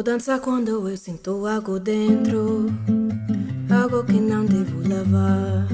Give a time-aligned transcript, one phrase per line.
[0.00, 2.68] Vou dançar quando eu sinto algo dentro,
[3.70, 5.68] algo que não devo levar.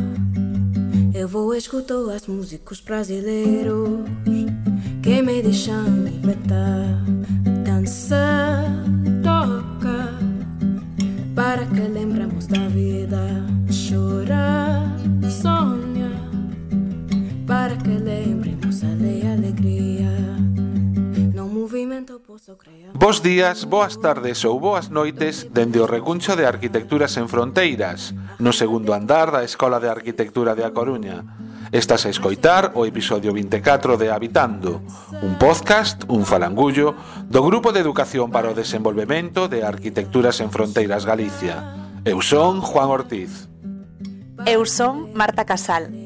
[1.14, 4.00] Eu vou escutar as músicos brasileiros
[5.00, 7.15] que me deixam libertar.
[22.94, 28.54] Bos días, boas tardes ou boas noites dende o recuncho de Arquitecturas en Fronteiras, no
[28.54, 31.26] segundo andar da Escola de Arquitectura de A Coruña.
[31.74, 34.78] Estás a escoitar o episodio 24 de Habitando,
[35.26, 36.94] un podcast, un falangullo,
[37.26, 41.66] do Grupo de Educación para o Desenvolvemento de Arquitecturas en Fronteiras Galicia.
[42.06, 43.50] Eu son Juan Ortiz.
[44.46, 46.05] Eu son Marta Casal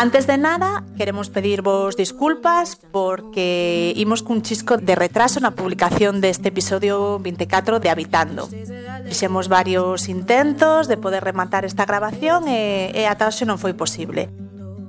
[0.00, 6.54] Antes de nada, queremos pedirvos disculpas porque imos cun chisco de retraso na publicación deste
[6.54, 8.46] episodio 24 de Habitando.
[9.10, 14.30] Fixemos varios intentos de poder rematar esta grabación e, e ata hoxe non foi posible.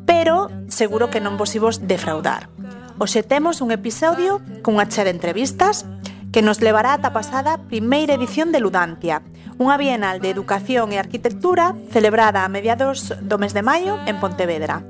[0.06, 2.54] Pero seguro que non vos imos defraudar.
[3.02, 5.90] Oxe temos un episodio cunha chea de entrevistas
[6.32, 9.26] que nos levará ata a pasada primeira edición de Ludantia,
[9.58, 14.86] unha Bienal de Educación e Arquitectura celebrada a mediados do mes de maio en Pontevedra.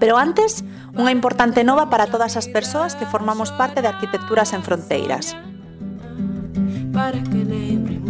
[0.00, 0.64] Pero antes,
[0.96, 5.36] unha importante nova para todas as persoas que formamos parte de Arquitecturas en Fronteiras.
[6.92, 8.03] Para que lembremos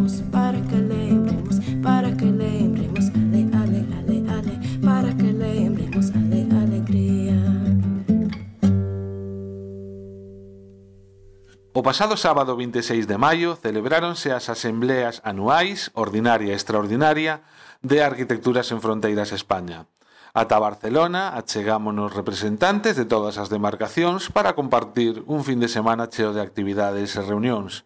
[11.76, 17.42] O pasado sábado 26 de maio celebráronse as asembleas anuais ordinaria e extraordinaria
[17.82, 19.90] de Arquitecturas en Fronteiras España.
[20.38, 26.30] Ata Barcelona achegámonos representantes de todas as demarcacións para compartir un fin de semana cheo
[26.30, 27.82] de actividades e reunións.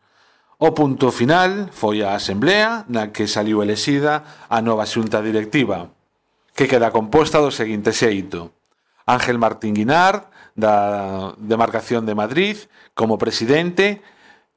[0.61, 4.21] O punto final foi a asemblea na que saliu elexida
[4.53, 5.88] a nova xunta directiva,
[6.53, 8.53] que queda composta do seguinte xeito.
[9.09, 10.28] Ángel Martín Guinard,
[10.59, 12.59] da demarcación de Madrid
[12.99, 14.03] como presidente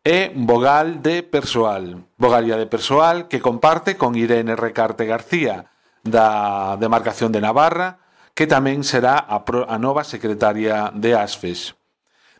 [0.02, 5.70] e vogal de persoal, vogalia de persoal que comparte con Irene Recarte García
[6.02, 8.02] da demarcación de Navarra,
[8.34, 11.78] que tamén será a, pro, a nova secretaria de ASFES.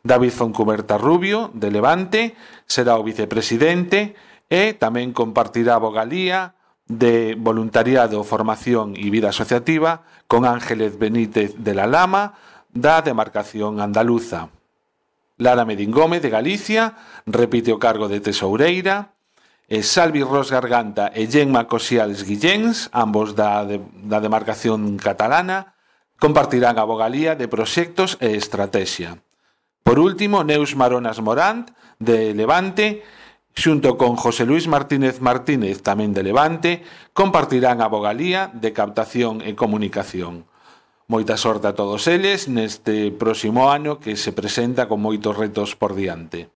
[0.02, 2.34] David Foncuberta Rubio, de Levante,
[2.66, 4.18] será o vicepresidente
[4.50, 6.58] e tamén compartirá a vogalía
[6.90, 12.34] de voluntariado, formación e vida asociativa con Ángeles Benítez de la Lama,
[12.74, 14.50] da demarcación andaluza.
[15.38, 16.96] Lara Medín Gómez de Galicia
[17.26, 19.14] repite o cargo de tesoureira,
[19.72, 25.80] e Salvi Ros Garganta e Gemma Cosiales Guilléns, ambos da, de, da demarcación catalana,
[26.20, 29.24] compartirán a vogalía de proxectos e estrategia.
[29.88, 31.72] Por último, Neus Maronas Morant,
[32.04, 33.08] de Levante,
[33.56, 36.84] xunto con José Luis Martínez Martínez, tamén de Levante,
[37.16, 40.51] compartirán a vogalía de captación e comunicación.
[41.12, 45.92] Moita sorte a todos eles neste próximo ano que se presenta con moitos retos por
[45.92, 46.56] diante.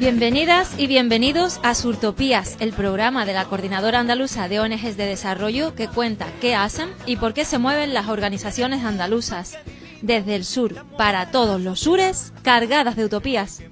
[0.00, 5.76] Bienvenidas y bienvenidos a Surtopías, el programa de la Coordinadora Andaluza de ONGs de Desarrollo
[5.76, 9.56] que cuenta qué hacen y por qué se mueven las organizaciones andaluzas.
[10.02, 13.62] Desde el sur, para todos los sures, cargadas de utopías.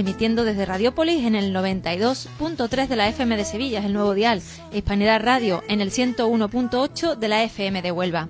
[0.00, 4.42] Emitiendo desde Radiópolis en el 92.3 de la FM de Sevilla, es el nuevo dial,
[4.72, 8.28] Hispanidad Radio en el 101.8 de la FM de Huelva.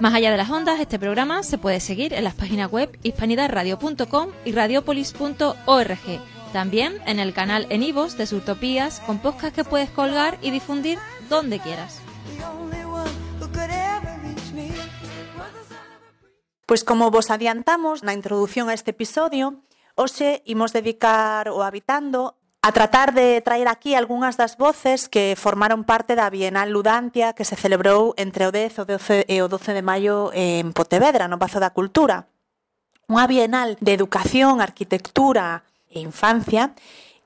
[0.00, 4.30] Más allá de las ondas, este programa se puede seguir en las páginas web hispanidadradio.com
[4.44, 6.20] y radiopolis.org.
[6.52, 10.98] También en el canal en Ivos de Surtopías, con podcast que puedes colgar y difundir
[11.28, 12.00] donde quieras.
[16.66, 19.62] Pois como vos adiantamos na introdución a este episodio,
[19.94, 22.34] Hoxe imos dedicar o Habitando
[22.66, 27.46] a tratar de traer aquí algunhas das voces que formaron parte da Bienal Ludantia que
[27.46, 31.38] se celebrou entre o 10 o 12 e o 12 de maio en Pontevedra, no
[31.38, 32.26] Pazo da Cultura.
[33.06, 36.74] Unha Bienal de Educación, Arquitectura e Infancia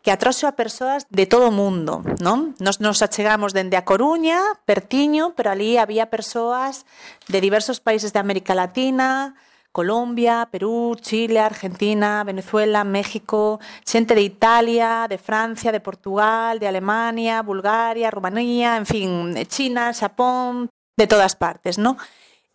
[0.04, 2.52] que atroxo a persoas de todo o mundo, non?
[2.60, 6.84] Nos nos achegamos dende a Coruña, Pertiño, pero ali había persoas
[7.32, 9.40] de diversos países de América Latina,
[9.72, 17.42] Colombia, Perú, Chile, Argentina, Venezuela, México, xente de Italia, de Francia, de Portugal, de Alemania,
[17.42, 21.96] Bulgaria, Rumanía, en fin, China, Xapón, de todas partes, ¿no?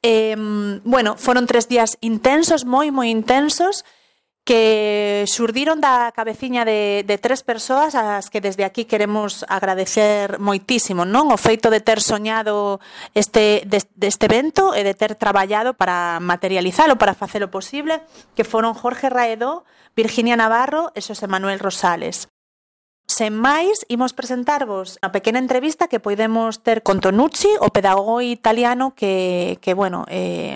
[0.03, 0.35] Eh,
[0.83, 3.87] bueno, foron tres días intensos, moi, moi intensos,
[4.43, 11.07] que xurdiron da cabeciña de, de tres persoas as que desde aquí queremos agradecer moitísimo,
[11.07, 11.31] non?
[11.31, 12.83] O feito de ter soñado
[13.15, 18.03] este, de, deste evento e de ter traballado para materializalo, para facelo posible,
[18.35, 19.63] que foron Jorge Raedo,
[19.95, 22.32] Virginia Navarro e Xosé Manuel Rosales.
[23.03, 28.95] Sen máis, imos presentarvos a pequena entrevista que podemos ter con Tonucci, o pedagogo italiano
[28.95, 30.55] que, que bueno, eh,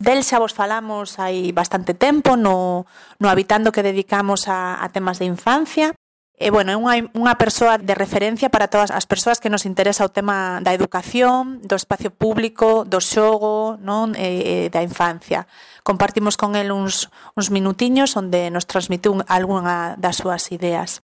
[0.00, 2.88] del xa vos falamos hai bastante tempo no,
[3.20, 5.92] no habitando que dedicamos a, a temas de infancia.
[6.32, 10.02] E, bueno, é unha, unha persoa de referencia para todas as persoas que nos interesa
[10.02, 15.46] o tema da educación, do espacio público, do xogo, non e, e da infancia.
[15.86, 21.04] Compartimos con el uns, uns minutiños onde nos transmitiu algunha das súas ideas.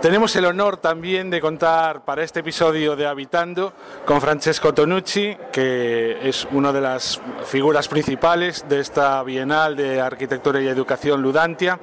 [0.00, 3.74] Tenemos el honor también de contar para este episodio de Habitando
[4.06, 10.58] con Francesco Tonucci, que es una de las figuras principales de esta Bienal de Arquitectura
[10.62, 11.78] y Educación Ludantia.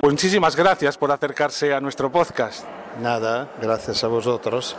[0.00, 2.64] Muchísimas gracias por acercarse a nuestro podcast.
[3.02, 4.74] Nada, gracias a vosotros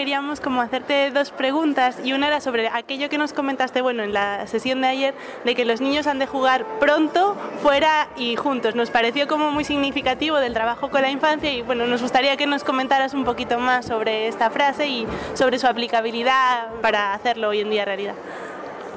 [0.00, 4.14] queríamos como hacerte dos preguntas y una era sobre aquello que nos comentaste, bueno, en
[4.14, 5.12] la sesión de ayer,
[5.44, 8.74] de que los niños han de jugar pronto, fuera y juntos.
[8.74, 12.46] Nos pareció como muy significativo del trabajo con la infancia y bueno, nos gustaría que
[12.46, 17.60] nos comentaras un poquito más sobre esta frase y sobre su aplicabilidad para hacerlo hoy
[17.60, 18.14] en día realidad.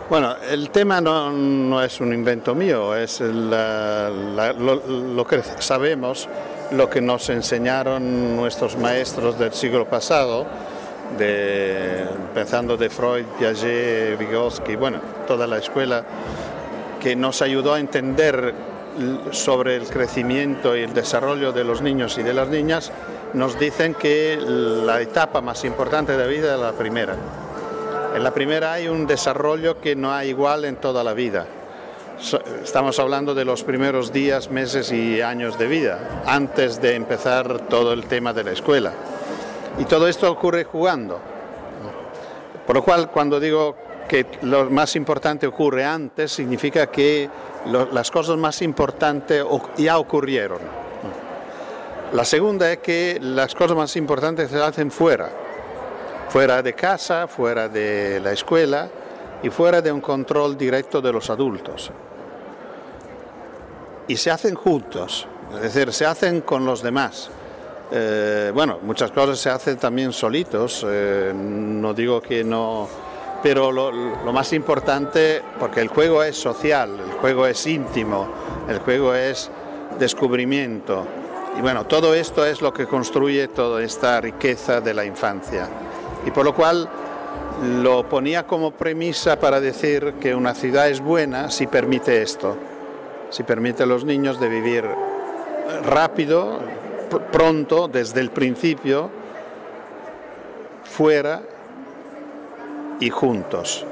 [0.10, 3.36] Bueno, el tema no, no es un invento mío, es lo
[5.28, 6.30] que sabemos,
[6.72, 10.48] lo que nos enseñaron nuestros maestros del siglo pasado
[11.18, 16.04] de, pensando de Freud, Piaget, Vygotsky, bueno, toda la escuela
[17.00, 18.54] que nos ayudó a entender
[19.32, 22.92] sobre el crecimiento y el desarrollo de los niños y de las niñas,
[23.34, 27.16] nos dicen que la etapa más importante de la vida es la primera.
[28.16, 31.48] En la primera hay un desarrollo que no hay igual en toda la vida.
[32.64, 37.92] Estamos hablando de los primeros días, meses y años de vida, antes de empezar todo
[37.92, 38.94] el tema de la escuela.
[39.80, 41.20] Y todo esto ocurre jugando.
[42.66, 43.76] Por lo cual, cuando digo
[44.08, 47.30] que lo más importante ocurre antes, significa que
[47.92, 49.44] las cosas más importantes
[49.78, 50.60] ya ocurrieron.
[52.14, 55.30] La segunda es que las cosas más importantes se hacen fuera,
[56.30, 58.88] fuera de casa, fuera de la escuela
[59.42, 61.92] y fuera de un control directo de los adultos.
[64.08, 67.32] Y se hacen juntos, es decir, se hacen con los demás.
[67.96, 72.88] Eh, bueno, muchas cosas se hacen también solitos, eh, no digo que no,
[73.44, 78.28] pero lo, lo, más importante, porque el juego es social, el juego es íntimo,
[78.68, 79.52] el juego es
[80.00, 81.06] descubrimiento.
[81.56, 85.70] Y bueno, todo esto es lo que construye toda esta riqueza de la infancia.
[86.26, 86.90] Y por lo cual
[87.62, 92.58] lo ponía como premisa para decir que una ciudad es buena si permite esto,
[93.30, 94.84] si permite a los niños de vivir
[95.86, 96.60] rápido,
[97.32, 99.10] pronto, desde el principio,
[100.84, 101.42] fuera
[103.00, 103.86] y juntos.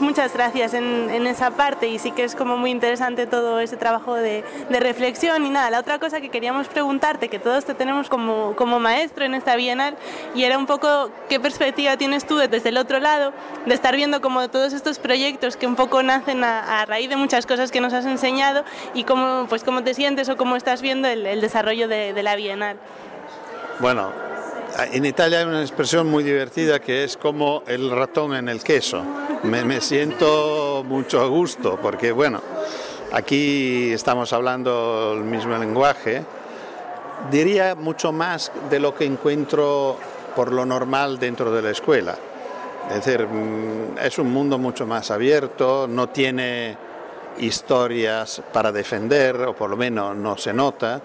[0.00, 4.14] Muchas gracias en, esa parte y sí que es como muy interesante todo ese trabajo
[4.14, 8.54] de, reflexión y nada, la otra cosa que queríamos preguntarte, que todos te tenemos como,
[8.54, 9.96] como maestro en esta bienal
[10.36, 13.32] y era un poco qué perspectiva tienes tú desde el otro lado
[13.66, 17.44] de estar viendo como todos estos proyectos que un poco nacen a, raíz de muchas
[17.44, 18.64] cosas que nos has enseñado
[18.94, 22.22] y cómo, pues, cómo te sientes o cómo estás viendo el, el desarrollo de, de
[22.22, 22.78] la bienal.
[23.80, 24.12] Bueno,
[24.92, 29.04] en Italia hay una expresión muy divertida que es como el ratón en el queso.
[29.44, 32.40] Me, siento mucho gusto porque, bueno,
[33.12, 36.24] aquí estamos hablando el mismo lenguaje.
[37.30, 39.96] Diría mucho más de lo que encuentro
[40.34, 42.16] por lo normal dentro de la escuela.
[42.88, 43.26] Es decir,
[44.02, 46.76] es un mundo mucho más abierto, no tiene
[47.38, 51.00] historias para defender, o por lo menos no se nota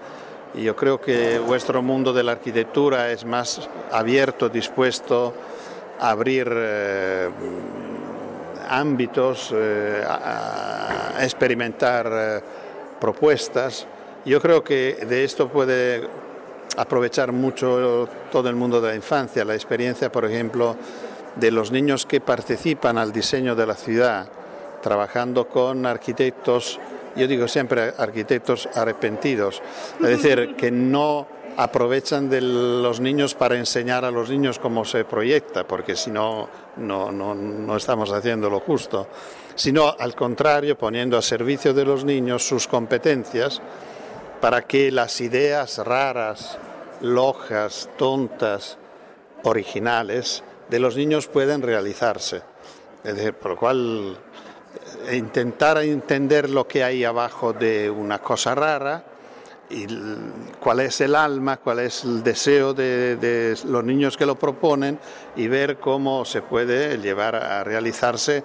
[0.54, 5.34] y yo creo que vuestro mundo de la arquitectura es más abierto, dispuesto
[5.98, 7.28] a abrir eh,
[8.78, 12.40] ámbitos, eh, a, a, experimentar eh,
[13.00, 13.86] propuestas.
[14.24, 16.08] Yo creo que de esto puede
[16.76, 20.76] aprovechar mucho todo el mundo de la infancia, la experiencia, por ejemplo,
[21.36, 24.28] de los niños que participan al diseño de la ciudad,
[24.82, 26.80] trabajando con arquitectos
[27.16, 29.62] yo digo siempre arquitectos arrepentidos,
[30.00, 31.26] es decir, que no
[31.56, 36.48] aprovechan de los niños para enseñar a los niños cómo se proyecta, porque si no,
[36.76, 39.08] no, no, no estamos haciendo lo justo,
[39.54, 43.60] sino al contrario, poniendo a servicio de los niños sus competencias
[44.40, 46.58] para que las ideas raras,
[47.00, 48.78] lojas, tontas,
[49.44, 52.42] originales de los niños puedan realizarse.
[53.02, 54.18] Es decir, por lo cual
[55.12, 59.04] intentar entender lo que hay abajo de una cosa rara
[59.74, 59.86] y
[60.60, 64.98] cuál es el alma, cuál es el deseo de, de, los niños que lo proponen
[65.34, 68.44] y ver cómo se puede llevar a realizarse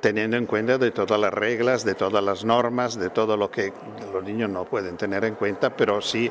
[0.00, 3.72] teniendo en cuenta de todas las reglas, de todas las normas, de todo lo que
[4.12, 6.30] los niños no pueden tener en cuenta, pero sí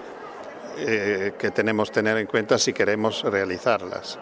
[0.77, 4.19] eh, que tenemos que tener en cuenta si queremos realizarlas.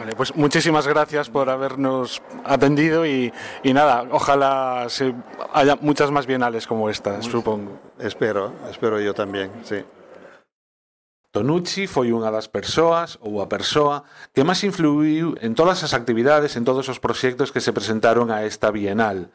[0.00, 3.30] Vale, pues muchísimas gracias por habernos atendido y,
[3.62, 5.14] y nada, ojalá se
[5.52, 7.78] haya muchas más bienales como esta, supongo.
[7.98, 9.84] Espero, espero yo también, sí.
[11.32, 16.56] Tonucci foi unha das persoas ou a persoa que máis influiu en todas as actividades,
[16.56, 19.28] en todos os proxectos que se presentaron a esta Bienal.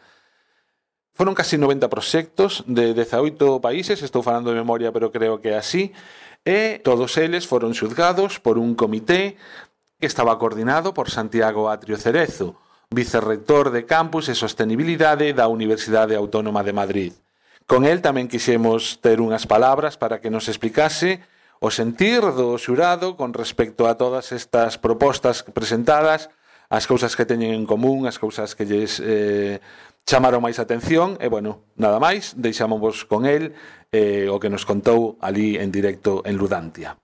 [1.13, 5.93] Foron casi 90 proxectos de 18 países, estou falando de memoria, pero creo que así,
[6.41, 9.38] e todos eles foron xuzgados por un comité
[10.00, 12.60] que estaba coordinado por Santiago Atrio Cerezo,
[12.90, 17.14] vicerrector de Campus e Sostenibilidade da Universidade Autónoma de Madrid.
[17.66, 21.24] Con el tamén quixemos ter unhas palabras para que nos explicase
[21.64, 26.30] o sentir do xurado con respecto a todas estas propostas presentadas,
[26.70, 29.64] as cousas que teñen en común, as cousas que lles eh,
[30.06, 33.58] chamaron máis atención, e bueno, nada máis, deixámonos con el
[33.90, 37.00] eh, o que nos contou ali en directo en Ludantia.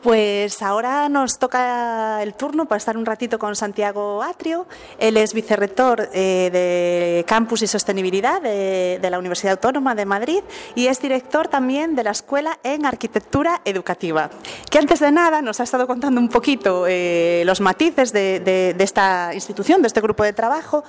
[0.00, 4.68] Pues ahora nos toca el turno para estar un ratito con Santiago Atrio.
[4.96, 10.44] Él es vicerrector eh, de Campus y Sostenibilidad de, la Universidad Autónoma de Madrid
[10.76, 14.30] y es director también de la Escuela en Arquitectura Educativa.
[14.70, 19.34] Que antes de nada nos ha estado contando un poquito eh, los matices de, esta
[19.34, 20.84] institución, de este grupo de trabajo.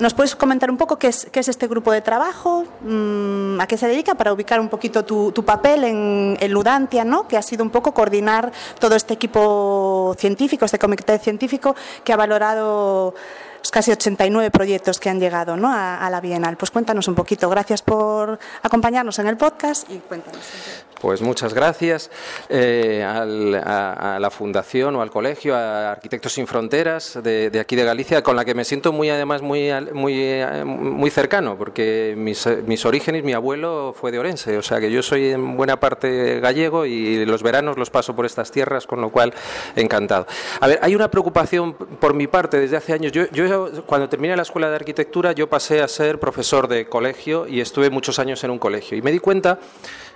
[0.00, 2.64] ¿Nos puedes comentar un poco qué es, este grupo de trabajo?
[2.80, 4.16] Mmm, ¿A qué se dedica?
[4.16, 7.28] Para ubicar un poquito tu, tu papel en, en Ludantia, ¿no?
[7.28, 8.39] que ha sido un poco coordinar
[8.78, 13.14] todo este equipo científico, este comité científico que ha valorado
[13.70, 15.70] casi 89 proyectos que han llegado ¿no?
[15.72, 16.56] a, la Bienal.
[16.56, 17.48] Pues cuéntanos un poquito.
[17.50, 20.40] Gracias por acompañarnos en el podcast y cuéntanos.
[21.00, 22.10] Pues muchas gracias
[22.50, 27.84] eh, al, a, la Fundación o al Colegio, a Arquitectos Sin Fronteras de, aquí de
[27.84, 32.84] Galicia, con la que me siento muy, además, muy, muy, muy cercano, porque mis, mis,
[32.84, 36.84] orígenes, mi abuelo fue de Orense, o sea que yo soy en buena parte gallego
[36.84, 39.32] y los veranos los paso por estas tierras, con lo cual
[39.76, 40.26] encantado.
[40.60, 43.10] A ver, hay una preocupación por mi parte desde hace años.
[43.12, 47.46] Yo, yo cuando terminé la escuela de arquitectura, yo pasé a ser profesor de colegio
[47.48, 49.58] y estuve muchos años en un colegio y me di cuenta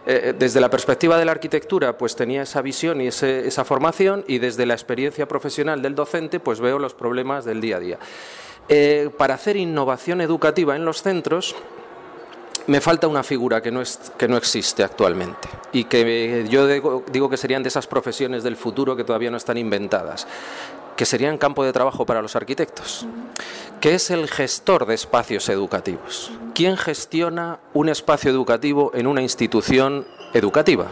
[0.06, 4.38] eh, desde la perspectiva de la arquitectura, pues tenía esa visión y esa formación, y
[4.38, 7.98] desde la experiencia profesional del docente, pues veo los problemas del día a día.
[8.68, 11.54] Eh, para hacer innovación educativa en los centros,
[12.66, 17.28] me falta una figura que no, es, que no existe actualmente y que yo digo
[17.28, 20.26] que serían de esas profesiones del futuro que todavía no están inventadas,
[20.96, 23.06] que serían campo de trabajo para los arquitectos,
[23.80, 26.30] que es el gestor de espacios educativos.
[26.54, 30.86] ¿Quién gestiona un espacio educativo en una institución educativa?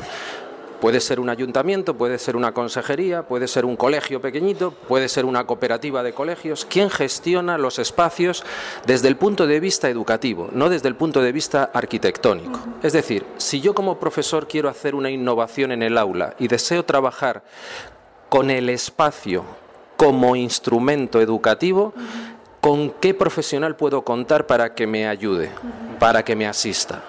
[0.82, 5.24] Puede ser un ayuntamiento, puede ser una consejería, puede ser un colegio pequeñito, puede ser
[5.24, 6.64] una cooperativa de colegios.
[6.64, 8.44] ¿Quién gestiona los espacios
[8.84, 12.58] desde el punto de vista educativo, no desde el punto de vista arquitectónico?
[12.82, 16.84] Es decir, si yo como profesor quiero hacer una innovación en el aula y deseo
[16.84, 17.44] trabajar
[18.28, 19.44] con el espacio
[20.02, 21.94] como instrumento educativo,
[22.60, 25.48] ¿con qué profesional puedo contar para que me ayude,
[26.00, 27.04] para que me asista?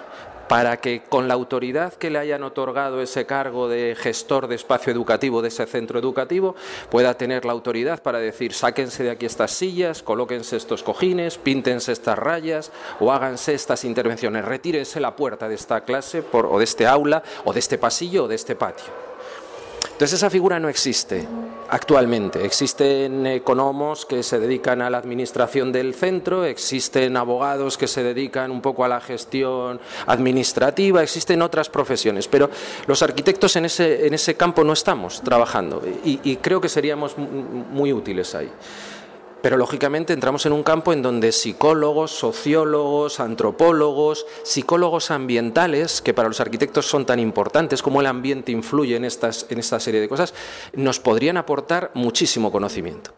[0.48, 4.92] para que con la autoridad que le hayan otorgado ese cargo de gestor de espacio
[4.92, 6.54] educativo de ese centro educativo
[6.90, 11.92] pueda tener la autoridad para decir sáquense de aquí estas sillas, colóquense estos cojines, píntense
[11.92, 16.64] estas rayas o háganse estas intervenciones, retírense la puerta de esta clase por, o de
[16.64, 19.13] este aula o de este pasillo o de este patio.
[19.94, 21.24] Entonces esa figura no existe
[21.68, 22.44] actualmente.
[22.44, 28.50] Existen economos que se dedican a la administración del centro, existen abogados que se dedican
[28.50, 32.50] un poco a la gestión administrativa, existen otras profesiones, pero
[32.88, 37.16] los arquitectos en ese, en ese campo no estamos trabajando y, y creo que seríamos
[37.16, 38.50] muy útiles ahí.
[39.44, 46.28] Pero lógicamente entramos en un campo en donde psicólogos, sociólogos, antropólogos, psicólogos ambientales, que para
[46.28, 50.08] los arquitectos son tan importantes, como el ambiente influye en, estas, en esta serie de
[50.08, 50.32] cosas,
[50.72, 53.12] nos podrían aportar muchísimo conocimiento.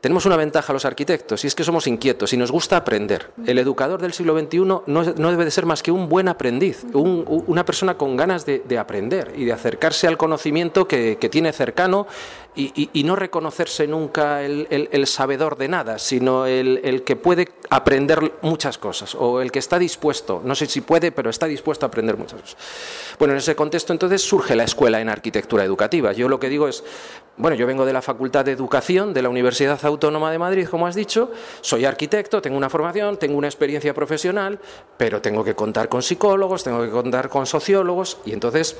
[0.00, 3.32] Tenemos una ventaja los arquitectos y es que somos inquietos y nos gusta aprender.
[3.44, 7.24] El educador del siglo XXI no, debe de ser más que un buen aprendiz, un,
[7.48, 12.06] una persona con ganas de, de, aprender y de acercarse al conocimiento que tiene cercano
[12.58, 18.78] y, no reconocerse nunca el sabedor de nada, sino el, el, que puede aprender muchas
[18.78, 22.16] cosas o el que está dispuesto, no sé si puede, pero está dispuesto a aprender
[22.16, 22.56] muchas cosas.
[23.18, 26.12] Bueno, en ese contexto entonces surge la escuela en arquitectura educativa.
[26.12, 26.82] Yo lo que digo es,
[27.36, 30.86] bueno, yo vengo de la Facultad de Educación de la Universidad Autónoma de Madrid, como
[30.86, 34.58] has dicho, soy arquitecto, tengo una formación, tengo una experiencia profesional,
[34.96, 38.76] pero tengo que contar con psicólogos, tengo que contar con sociólogos y entonces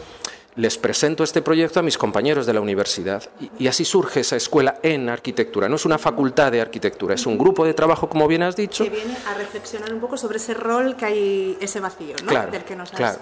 [0.57, 3.23] les presento este proyecto a mis compañeros de la universidad
[3.59, 5.69] y, así surge esa escuela en arquitectura.
[5.69, 8.85] No es una facultad de arquitectura, es un grupo de trabajo, como bien has dicho.
[8.85, 12.28] Que viene a reflexionar un poco sobre ese rol que hay, ese vacío, ¿no?
[12.28, 12.97] Claro, Del que nos has...
[12.97, 13.19] claro.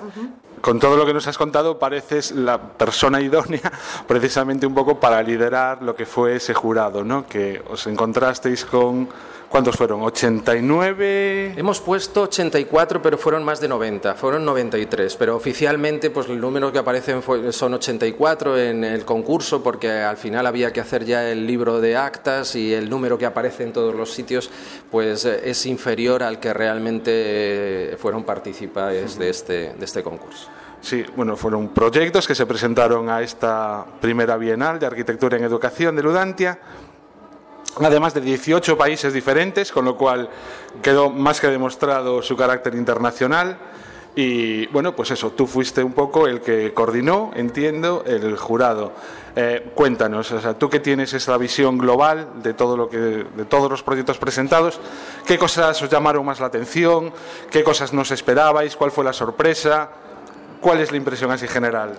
[0.61, 3.71] Con todo lo que nos has contado, pareces la persona idónea
[4.09, 7.27] precisamente un poco para liderar lo que fue ese jurado, ¿no?
[7.27, 9.09] Que os encontrasteis con
[9.57, 10.03] ¿Cuántos fueron?
[10.03, 11.55] ¿89?
[11.57, 16.71] Hemos puesto 84, pero fueron más de 90, fueron 93, pero oficialmente pues el número
[16.71, 21.27] que aparecen fue- son 84 en el concurso porque al final había que hacer ya
[21.31, 24.51] el libro de actas y el número que aparece en todos los sitios
[24.91, 30.49] pues eh, es inferior al que realmente eh, fueron participantes de este, de este concurso.
[30.83, 35.97] Sí, bueno, fueron proyectos que se presentaron a esta primera Bienal de Arquitectura en Educación
[35.97, 36.59] de Ludantia,
[37.85, 40.29] además de 18 países diferentes, con lo cual
[40.83, 43.59] quedó más que demostrado su carácter internacional.
[44.19, 48.93] Y bueno, pues eso, tú fuiste un poco el que coordinó, entiendo, el jurado.
[49.39, 53.45] Eh, cuéntanos, o sea, tú que tienes esa visión global de todo lo que, de
[53.45, 54.81] todos los proyectos presentados,
[55.27, 57.13] ¿qué cosas os llamaron más la atención?
[57.51, 58.75] ¿Qué cosas no os esperabais?
[58.75, 59.91] ¿Cuál fue la sorpresa?
[60.63, 61.95] ¿Cuál es la impresión así general?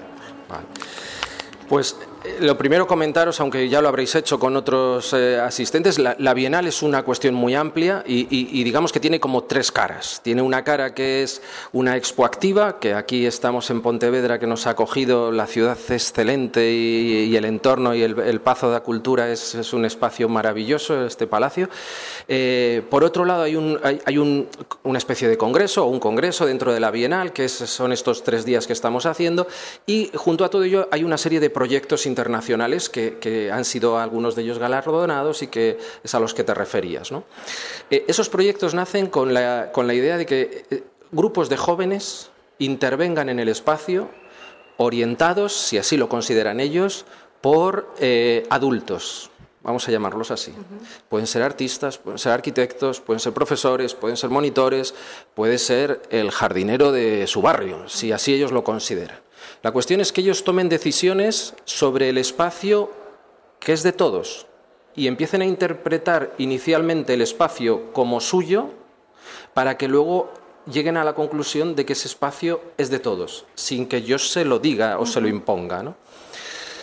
[1.69, 1.97] Pues
[2.39, 6.67] lo primero comentaros, aunque ya lo habréis hecho con otros eh, asistentes, la, la Bienal
[6.67, 10.21] es una cuestión muy amplia y, y- y digamos que tiene como tres caras.
[10.23, 11.41] Tiene una cara que es
[11.73, 16.71] una expo activa, que aquí estamos en Pontevedra, que nos ha acogido la ciudad excelente
[16.71, 20.29] y, y el entorno y el, el Pazo de la Cultura es, es un espacio
[20.29, 21.69] maravilloso, este palacio.
[22.27, 24.47] Eh, por otro lado, hay, un, hay, hay un-
[24.83, 28.23] una especie de congreso o un congreso dentro de la Bienal, que es- son estos
[28.23, 29.47] tres días que estamos haciendo,
[29.85, 33.99] y junto a todo ello hay una serie de proyectos internacionales que, que han sido
[33.99, 37.11] algunos de ellos galardonados y que es a los que te referías.
[37.11, 37.25] ¿no?
[37.91, 42.31] Eh, esos proyectos nacen con la, con la idea de que eh, grupos de jóvenes
[42.57, 44.09] intervengan en el espacio
[44.77, 47.05] orientados, si así lo consideran ellos,
[47.39, 49.29] por eh, adultos.
[49.61, 50.53] Vamos a llamarlos así.
[51.09, 54.95] Pueden ser artistas, pueden ser arquitectos, pueden ser profesores, pueden ser monitores,
[55.35, 59.26] puede ser el jardinero de su barrio, si así ellos lo consideran.
[59.63, 62.91] La cuestión es que ellos tomen decisiones sobre el espacio
[63.59, 64.45] que es de todos
[64.95, 68.69] y empiecen a interpretar inicialmente el espacio como suyo
[69.53, 70.31] para que luego
[70.71, 74.45] lleguen a la conclusión de que ese espacio es de todos, sin que yo se
[74.45, 75.81] lo diga o se lo imponga.
[75.83, 75.95] ¿no?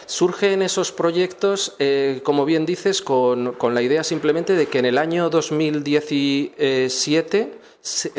[0.06, 4.84] Surgen esos proyectos, eh, como bien dices, con, con la idea simplemente de que en
[4.86, 7.54] el año 2017, se- eh,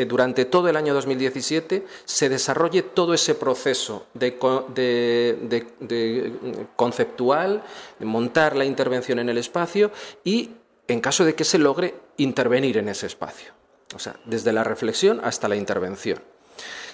[0.06, 4.30] durante todo el año 2017, se desarrolle todo ese proceso de,
[4.74, 7.62] de- de- de, mm, conceptual,
[7.98, 9.90] de montar la intervención en el espacio
[10.22, 10.50] y,
[10.86, 13.52] en caso de que se logre, intervenir en ese espacio.
[13.94, 16.20] O sea, desde la reflexión hasta la intervención.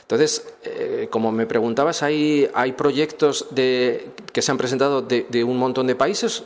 [0.02, 4.10] Entonces, eh, como me preguntabas, hay, hay proyectos que
[4.42, 6.42] se han presentado de un montón de países.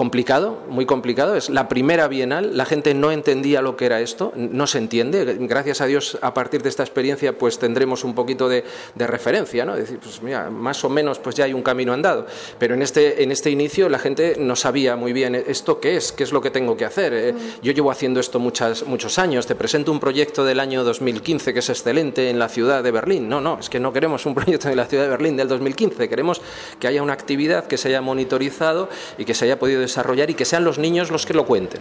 [0.00, 1.36] Complicado, muy complicado.
[1.36, 5.36] Es la primera bienal, la gente no entendía lo que era esto, no se entiende.
[5.40, 9.66] Gracias a Dios, a partir de esta experiencia, pues tendremos un poquito de, de referencia,
[9.66, 9.74] ¿no?
[9.74, 12.24] Es decir, pues mira, más o menos, pues ya hay un camino andado.
[12.58, 16.12] Pero en este, en este inicio la gente no sabía muy bien esto qué es,
[16.12, 17.12] qué es lo que tengo que hacer.
[17.12, 19.46] Eh, Yo llevo haciendo esto muchas, muchos años.
[19.46, 23.28] Te presento un proyecto del año 2015 que es excelente en la ciudad de Berlín.
[23.28, 26.08] No, no, es que no queremos un proyecto de la ciudad de Berlín del 2015.
[26.08, 26.40] Queremos
[26.78, 30.34] que haya una actividad que se haya monitorizado y que se haya podido desarrollar y
[30.34, 31.80] que sean los niños los que lo cuenten.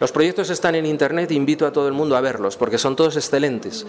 [0.00, 3.16] Los proyectos están en Internet, invito a todo el mundo a verlos, porque son todos
[3.16, 3.86] excelentes.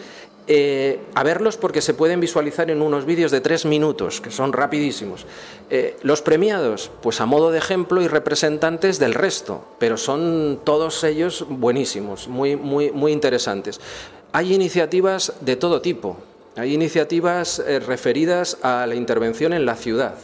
[0.47, 4.53] Eh, a verlos porque se pueden visualizar en unos vídeos de tres minutos, que son
[4.53, 5.25] rapidísimos.
[5.71, 11.03] Eh, los premiados, pues a modo de ejemplo y representantes del resto, pero son todos
[11.03, 13.81] ellos buenísimos, muy, muy, muy interesantes.
[14.31, 16.17] Hay iniciativas de todo tipo.
[16.55, 20.15] Hay iniciativas eh, referidas a la intervención en la ciudad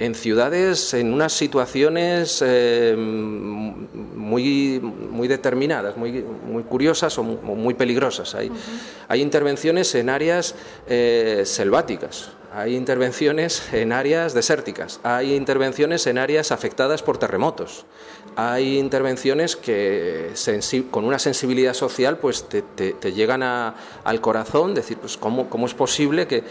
[0.00, 7.54] en ciudades en unas situaciones eh, muy, muy determinadas, muy, muy curiosas o mu- o
[7.54, 8.34] muy peligrosas.
[8.34, 8.50] Hay,
[9.08, 10.54] hay intervenciones en áreas
[10.88, 17.84] eh, selváticas, hay intervenciones en áreas desérticas, hay intervenciones en áreas afectadas por terremotos,
[18.36, 20.30] hay intervenciones que
[20.90, 25.48] con una sensibilidad social pues te, te- te llegan a- al corazón, decir, pues cómo,
[25.50, 26.42] cómo es posible que,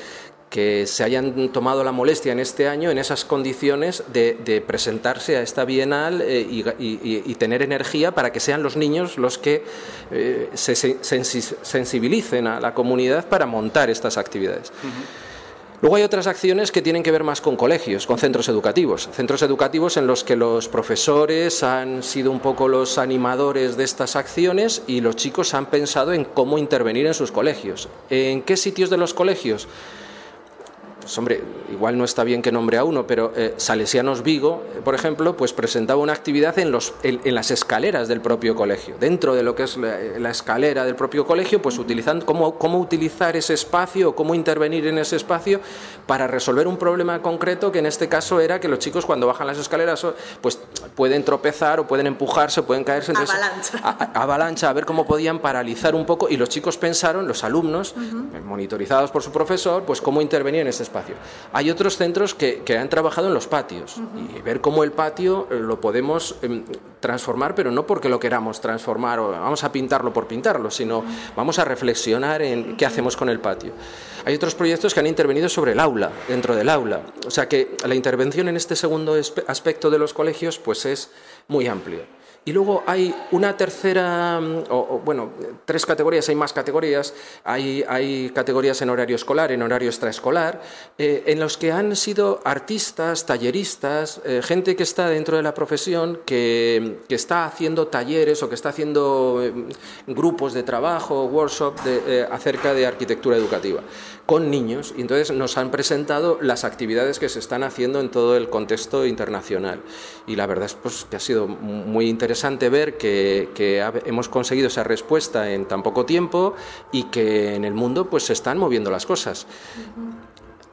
[0.49, 5.37] que se hayan tomado la molestia en este año, en esas condiciones, de, de presentarse
[5.37, 9.37] a esta bienal eh, y, y- y tener energía para que sean los niños los
[9.37, 9.63] que
[10.11, 14.71] eh, se se- sensi- sensibilicen a la comunidad para montar estas actividades.
[15.81, 19.07] Luego hay otras acciones que tienen que ver más con colegios, con centros educativos.
[19.13, 24.17] Centros educativos en los que los profesores han sido un poco los animadores de estas
[24.17, 27.87] acciones y los chicos han pensado en cómo intervenir en sus colegios.
[28.09, 29.69] ¿En qué sitios de los colegios?
[31.09, 31.41] Pues, hombre,
[31.71, 35.35] igual no está bien que nombre a uno, pero eh, Salesianos Vigo, eh, por ejemplo,
[35.35, 38.95] pues presentaba una actividad en, los, en, las escaleras del propio colegio.
[38.99, 43.35] Dentro de lo que es la, escalera del propio colegio, pues utilizando cómo, cómo utilizar
[43.35, 45.61] ese espacio, cómo intervenir en ese espacio
[46.05, 49.47] para resolver un problema concreto que en este caso era que los chicos cuando bajan
[49.47, 50.05] las escaleras
[50.41, 50.59] pues
[50.93, 53.13] pueden tropezar o pueden empujarse, o pueden caerse.
[53.13, 53.79] Entonces, avalancha.
[53.83, 57.95] A, avalancha, a ver cómo podían paralizar un poco y los chicos pensaron, los alumnos,
[58.45, 60.98] monitorizados por su profesor, pues cómo intervenir en ese espacio.
[61.53, 63.97] Hay otros centros que, han trabajado en los patios
[64.37, 66.63] y ver cómo el patio eh, lo podemos em,
[66.99, 71.03] transformar, pero no porque lo queramos transformar o vamos a pintarlo por pintarlo, sino
[71.35, 73.73] vamos a reflexionar en qué hacemos con el patio.
[74.25, 77.01] Hay otros proyectos que han intervenido sobre el aula, dentro del aula.
[77.25, 79.15] O sea que la intervención en este segundo
[79.47, 81.11] aspecto de los colegios pues es
[81.47, 82.18] muy amplio.
[82.45, 85.29] Y luego hay una tercera, mm, o, bueno,
[85.65, 87.13] tres categorías, hay más categorías.
[87.43, 90.61] Hay, hay categorías en horario escolar, en horario extraescolar,
[90.97, 95.53] eh, en los que han sido artistas, talleristas, eh, gente que está dentro de la
[95.53, 99.53] profesión, que, que, está haciendo talleres o que está haciendo eh,
[100.07, 103.81] grupos de trabajo, workshop de, acerca de arquitectura educativa
[104.25, 104.93] con niños.
[104.95, 109.05] Y entonces nos han presentado las actividades que se están haciendo en todo el contexto
[109.05, 109.81] internacional.
[110.27, 114.67] Y la verdad es pues, que ha sido muy interesante interesante ver que, hemos conseguido
[114.67, 116.53] esa respuesta en tan poco tiempo
[116.91, 119.47] y que en el mundo pues se están moviendo las cosas.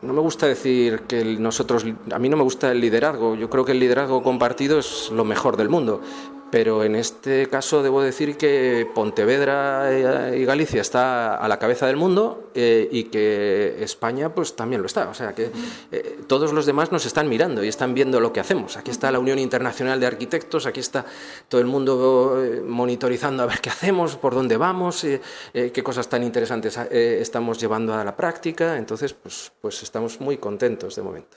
[0.02, 3.64] No me gusta decir que nosotros, a mí no me gusta el liderazgo, yo creo
[3.64, 6.02] que el liderazgo compartido es lo mejor del mundo,
[6.50, 11.96] pero en este caso debo decir que Pontevedra y Galicia está a la cabeza del
[11.96, 15.08] mundo eh, y que España pues también lo está.
[15.08, 15.50] O sea que
[15.90, 18.76] eh, todos los demás nos están mirando y están viendo lo que hacemos.
[18.76, 21.04] Aquí está la Unión Internacional de Arquitectos, aquí está
[21.48, 25.04] todo el mundo eh, monitorizando a ver qué hacemos, por dónde vamos,
[25.52, 28.76] qué cosas tan interesantes estamos llevando a la práctica.
[28.76, 31.36] Entonces, pues, pues estamos muy contentos de momento.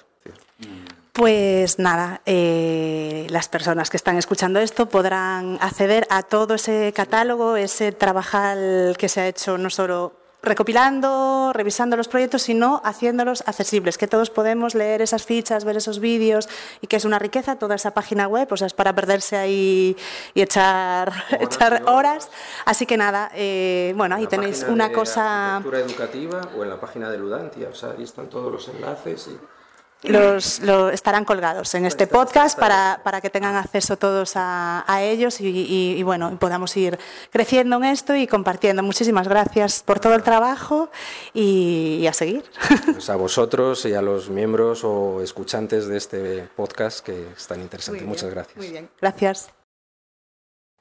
[1.19, 7.57] Pues nada, eh, las personas que están escuchando esto podrán acceder a todo ese catálogo,
[7.57, 13.97] ese trabajar que se ha hecho no solo recopilando, revisando los proyectos, sino haciéndolos accesibles,
[13.97, 16.47] que todos podemos leer esas fichas, ver esos vídeos
[16.79, 19.97] y que es una riqueza toda esa página web, o sea, es para perderse ahí
[20.33, 21.25] y echar horas.
[21.41, 22.29] Echar horas.
[22.63, 25.61] Así que nada, eh, bueno, ahí tenéis una cosa...
[25.65, 29.58] educativa o en la página de Ludantia, o sea, ahí están todos los enlaces y
[30.03, 30.59] los,
[30.93, 35.95] estarán colgados en este podcast para, para que tengan acceso todos a, a ellos y,
[35.97, 36.97] y, bueno, podamos ir
[37.31, 38.81] creciendo en esto y compartiendo.
[38.81, 40.89] Muchísimas gracias por todo el trabajo
[41.33, 42.43] y, a seguir.
[42.99, 47.61] Pues a vosotros y a los miembros o escuchantes de este podcast que es tan
[47.61, 48.03] interesante.
[48.03, 48.57] Muchas gracias.
[48.57, 49.58] Muy bien, gracias.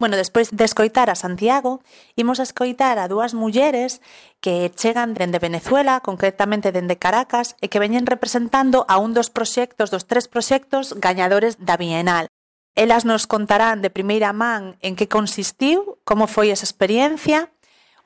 [0.00, 1.82] Bueno, despois de escoitar a Santiago,
[2.14, 3.98] imos a escoitar a dúas mulleres
[4.38, 9.90] que chegan dende Venezuela, concretamente dende Caracas, e que veñen representando a un dos proxectos,
[9.90, 12.30] dos tres proxectos gañadores da Bienal.
[12.78, 17.50] Elas nos contarán de primeira man en que consistiu, como foi esa experiencia.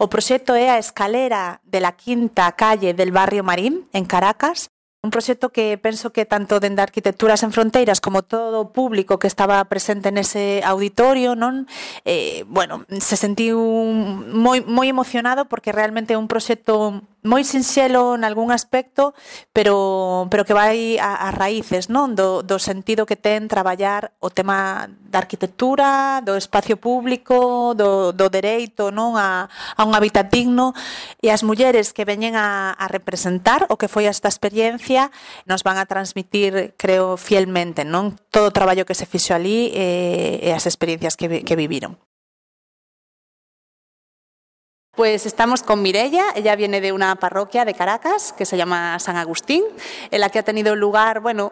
[0.00, 4.71] O proxecto é a escalera de la quinta calle del barrio Marín, en Caracas,
[5.04, 9.26] Un proxecto que penso que tanto dende Arquitecturas en Fronteiras como todo o público que
[9.26, 11.66] estaba presente nese auditorio, non?
[12.06, 13.58] Eh, bueno, se sentiu
[14.30, 19.14] moi moi emocionado porque realmente é un proxecto moi sinxelo en algún aspecto,
[19.54, 24.35] pero pero que vai a, a raíces, non, do do sentido que ten traballar o
[24.35, 29.46] tema da arquitectura, do espacio público, do do dereito, non, a
[29.78, 30.74] a un hábitat digno.
[31.22, 35.14] E as mulleres que veñen a a representar o que foi esta experiencia
[35.46, 40.42] nos van a transmitir, creo, fielmente, non, todo o traballo que se fixo ali e,
[40.42, 42.02] eh, e as experiencias que que viviron.
[44.94, 49.16] Pues estamos con Mirella, ella viene de una parroquia de Caracas que se llama San
[49.16, 49.64] Agustín,
[50.11, 51.50] en la que ha tenido lugar, bueno,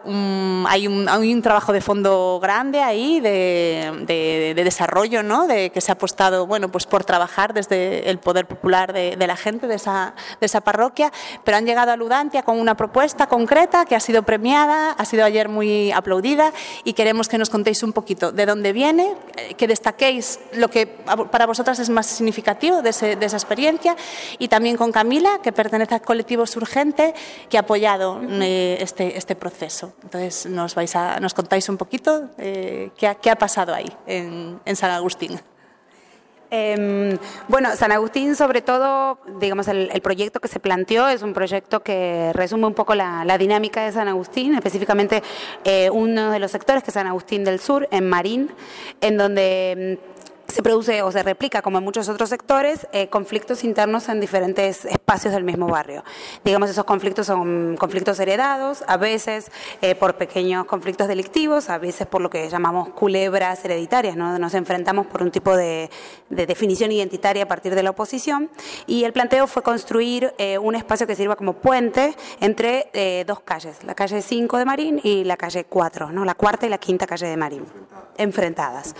[0.67, 5.47] hay, un, trabajo de fondo grande ahí de, de, de, desarrollo, ¿no?
[5.47, 9.35] De que se ha apostado, bueno, pues por trabajar desde el poder popular de, la
[9.35, 11.11] gente de esa, de esa parroquia,
[11.43, 15.25] pero han llegado a Ludantia con una propuesta concreta que ha sido premiada, ha sido
[15.25, 19.67] ayer muy aplaudida y queremos que nos contéis un poquito de dónde viene, eh, que
[19.67, 23.95] destaquéis lo que para vosotras es más significativo de ese esa experiencia
[24.37, 27.13] y también con Camila, que pertenece al colectivo Surgente,
[27.49, 29.93] que ha apoyado eh, este, este proceso.
[30.03, 34.59] Entonces nos, vais a, nos contáis un poquito eh, qué, qué, ha, pasado ahí en,
[34.65, 35.39] en San Agustín.
[36.53, 37.17] Eh,
[37.47, 41.81] bueno, San Agustín, sobre todo, digamos, el, el, proyecto que se planteó es un proyecto
[41.81, 45.23] que resume un poco la, la dinámica de San Agustín, específicamente
[45.63, 48.51] eh, uno de los sectores que es San Agustín del Sur, en Marín,
[48.99, 49.97] en donde
[50.51, 54.85] se produce o se replica, como en muchos otros sectores, eh, conflictos internos en diferentes
[54.85, 56.03] espacios del mismo barrio.
[56.43, 62.07] Digamos, esos conflictos son conflictos heredados, a veces eh, por pequeños conflictos delictivos, a veces
[62.07, 64.37] por lo que llamamos culebras hereditarias, ¿no?
[64.37, 65.89] nos enfrentamos por un tipo de,
[66.29, 68.49] de definición identitaria a partir de la oposición,
[68.85, 72.91] y el planteo fue construir eh, un espacio que sirva como puente entre
[73.25, 76.25] dos calles, la calle 5 de Marín y la calle 4, ¿no?
[76.25, 77.65] la cuarta y la quinta calle de Marín,
[78.17, 78.95] enfrentadas,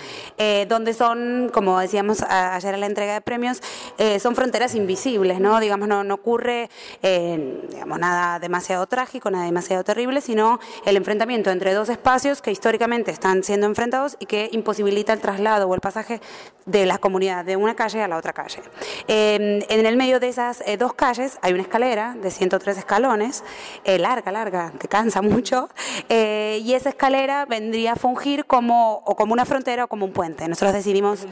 [0.68, 3.62] donde son como decíamos ayer en la entrega de premios,
[3.98, 5.60] eh, son fronteras invisibles, ¿no?
[5.60, 6.70] Digamos, no, no ocurre
[7.02, 13.12] eh, nada demasiado trágico, nada demasiado terrible, sino el enfrentamiento entre dos espacios que históricamente
[13.12, 16.22] están siendo enfrentados y que imposibilita el traslado o el pasaje
[16.66, 18.62] de la comunidad de una calle a la otra calle.
[19.08, 23.44] Eh, en el medio de esas eh, dos calles hay una escalera de 103 escalones,
[23.84, 25.70] eh, larga, larga, que cansa mucho,
[26.10, 30.48] y esa escalera vendría a fungir como, o como una frontera o como un puente.
[30.48, 31.28] Nosotros decidimos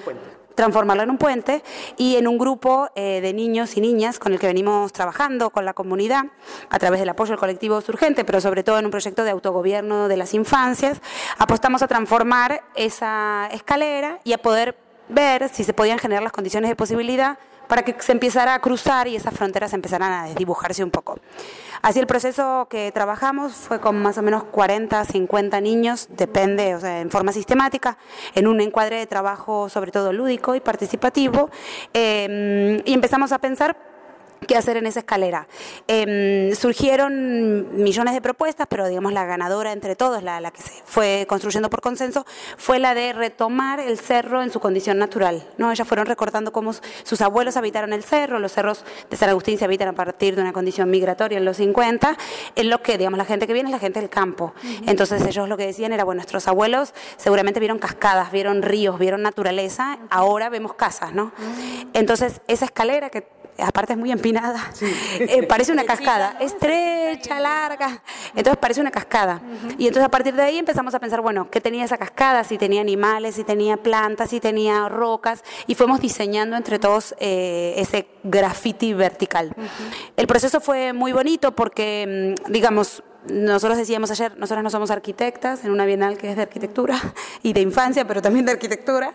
[0.59, 1.63] transformarlo en un puente
[1.95, 5.63] y en un grupo eh, de niños y niñas con el que venimos trabajando con
[5.63, 6.25] la comunidad
[6.69, 10.09] a través del apoyo del colectivo Surgente, pero sobre todo en un proyecto de autogobierno
[10.09, 11.01] de las infancias,
[11.37, 14.75] apostamos a transformar esa escalera y a poder
[15.07, 19.07] ver si se podían generar las condiciones de posibilidad para que se empezara a cruzar
[19.07, 21.19] y esas fronteras empezaran a desdibujarse un poco.
[21.83, 26.79] Así el proceso que trabajamos fue con más o menos 40, 50 niños, depende, o
[26.79, 27.97] sea, en forma sistemática,
[28.33, 31.51] en un encuadre de trabajo sobre todo lúdico y participativo,
[31.93, 33.88] eh, y empezamos a pensar
[34.47, 35.47] qué hacer en esa escalera.
[35.87, 40.71] Eh, surgieron millones de propuestas, pero digamos la ganadora entre todos, la, la, que se
[40.85, 42.25] fue construyendo por consenso,
[42.57, 45.47] fue la de retomar el cerro en su condición natural.
[45.57, 45.71] ¿no?
[45.71, 46.71] Ellas fueron recordando cómo
[47.03, 50.41] sus abuelos habitaron el cerro, los cerros de San Agustín se habitan a partir de
[50.41, 52.17] una condición migratoria en los 50,
[52.55, 54.53] en lo que digamos la gente que viene es la gente del campo.
[54.55, 54.83] Uh -huh.
[54.87, 59.21] Entonces ellos lo que decían era, bueno, nuestros abuelos seguramente vieron cascadas, vieron ríos, vieron
[59.21, 61.25] naturaleza, ahora vemos casas, ¿no?
[61.25, 61.87] Uh -huh.
[61.93, 64.85] Entonces esa escalera que aparte es muy empinada, sí.
[65.19, 68.01] eh, parece una cascada, estrecha, larga,
[68.35, 69.41] entonces parece una cascada.
[69.43, 69.75] Uh -huh.
[69.77, 72.43] Y entonces a partir de ahí empezamos a pensar, bueno, ¿qué tenía esa cascada?
[72.43, 77.73] Si tenía animales, si tenía plantas, si tenía rocas, y fuimos diseñando entre todos eh,
[77.77, 79.53] ese graffiti vertical.
[79.55, 79.67] Uh -huh.
[80.17, 85.65] El proceso fue muy bonito porque, mm, digamos, nosotros decíamos ayer, nosotros no somos arquitectas
[85.65, 86.99] en una bienal que es de arquitectura
[87.43, 89.13] y de infancia, pero también de arquitectura,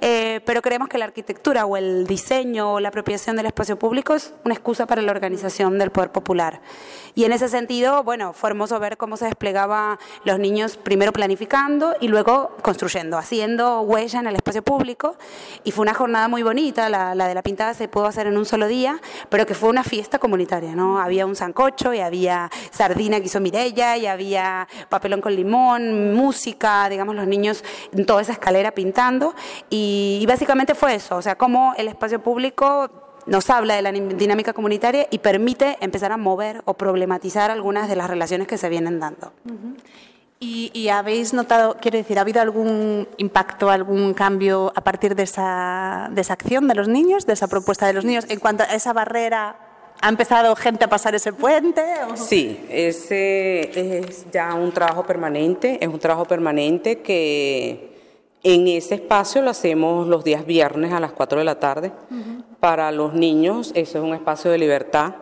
[0.00, 4.14] eh, pero creemos que la arquitectura o el diseño o la apropiación del espacio público
[4.14, 6.60] es una excusa para la organización del poder popular.
[7.14, 11.94] Y en ese sentido, bueno, fue hermoso ver cómo se desplegaba los niños primero planificando
[12.00, 15.16] y luego construyendo, haciendo huella en el espacio público.
[15.64, 18.36] Y fue una jornada muy bonita, la, la de la pintada se pudo hacer en
[18.36, 21.00] un solo día, pero que fue una fiesta comunitaria, ¿no?
[21.00, 26.88] Había un sancocho y había sardina que hizo Mirella y había papelón con limón, música,
[26.88, 29.34] digamos, los niños en toda esa escalera pintando.
[29.70, 32.90] Y, básicamente fue eso, o sea, cómo el espacio público
[33.26, 37.96] nos habla de la dinámica comunitaria y permite empezar a mover o problematizar algunas de
[37.96, 39.32] las relaciones que se vienen dando.
[40.40, 45.22] ¿Y, ¿Y, habéis notado, quiero decir, ha habido algún impacto, algún cambio a partir de
[45.22, 48.64] esa, de esa acción de los niños, de esa propuesta de los niños, en cuanto
[48.64, 49.65] a esa barrera
[50.00, 51.82] ¿Ha empezado gente a pasar ese puente?
[52.14, 57.96] Sí, ese es ya un trabajo permanente, es un trabajo permanente que
[58.42, 61.92] en ese espacio lo hacemos los días viernes a las 4 de la tarde.
[62.10, 62.44] Uh -huh.
[62.60, 65.14] Para los niños, eso es un espacio de libertad,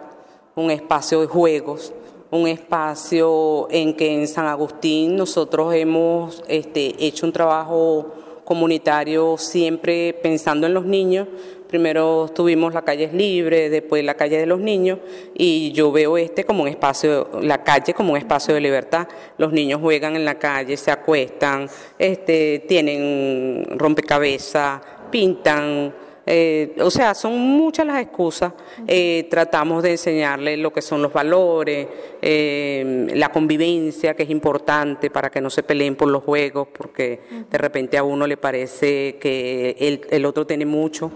[0.54, 1.92] un espacio de juegos,
[2.30, 8.12] un espacio en que en San Agustín nosotros hemos este, hecho un trabajo
[8.44, 11.28] comunitario siempre pensando en los niños.
[11.74, 15.00] Primero tuvimos la calle libre, después la calle de los niños
[15.34, 19.08] y yo veo este como un espacio, la calle como un espacio de libertad.
[19.38, 25.92] Los niños juegan en la calle, se acuestan, este, tienen rompecabezas, pintan,
[26.24, 28.52] eh, o sea, son muchas las excusas.
[28.86, 31.88] Eh, tratamos de enseñarles lo que son los valores,
[32.22, 37.18] eh, la convivencia, que es importante para que no se peleen por los juegos, porque
[37.50, 41.10] de repente a uno le parece que el, el otro tiene mucho.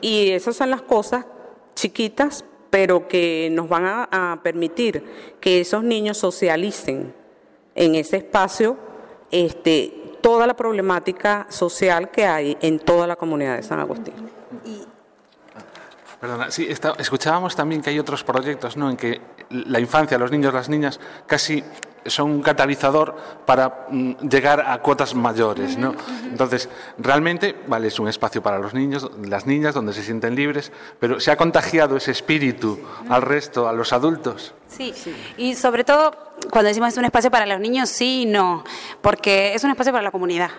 [0.00, 1.26] Y esas son las cosas
[1.74, 5.04] chiquitas, pero que nos van a, a permitir
[5.40, 7.14] que esos niños socialicen
[7.74, 8.76] en ese espacio
[9.30, 14.14] este, toda la problemática social que hay en toda la comunidad de San Agustín.
[14.64, 14.82] Y...
[16.20, 18.90] Perdona, sí, está, escuchábamos también que hay otros proyectos ¿no?
[18.90, 21.62] en que la infancia, los niños, las niñas, casi
[22.10, 23.16] son un catalizador
[23.46, 25.94] para mm, llegar a cuotas mayores, ¿no?
[26.24, 26.68] Entonces,
[26.98, 31.20] realmente, vale, es un espacio para los niños, las niñas, donde se sienten libres, pero
[31.20, 34.54] ¿se ha contagiado ese espíritu al resto, a los adultos?
[34.68, 34.92] Sí.
[35.38, 36.12] y sobre todo
[36.50, 38.64] cuando decimos es un espacio para los niños, sí y no,
[39.00, 40.50] porque es un espacio para la comunidad.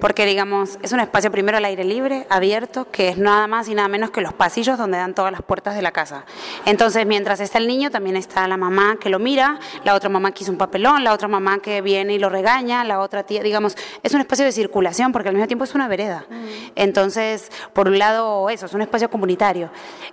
[0.00, 3.74] Porque, digamos, es un espacio primero al aire libre, abierto, que es nada más y
[3.74, 6.24] nada menos que los pasillos donde dan todas las puertas de la casa.
[6.64, 10.32] Entonces, mientras está el niño, también está la mamá que lo mira, la otra mamá
[10.32, 13.42] que hizo un papelón, la otra mamá que viene y lo regaña, la otra tía,
[13.42, 16.26] digamos, es un espacio de circulación porque al mismo tiempo es una vereda.
[16.28, 16.46] Mm.
[16.76, 19.70] Entonces, por un lado, eso, es un espacio comunitario.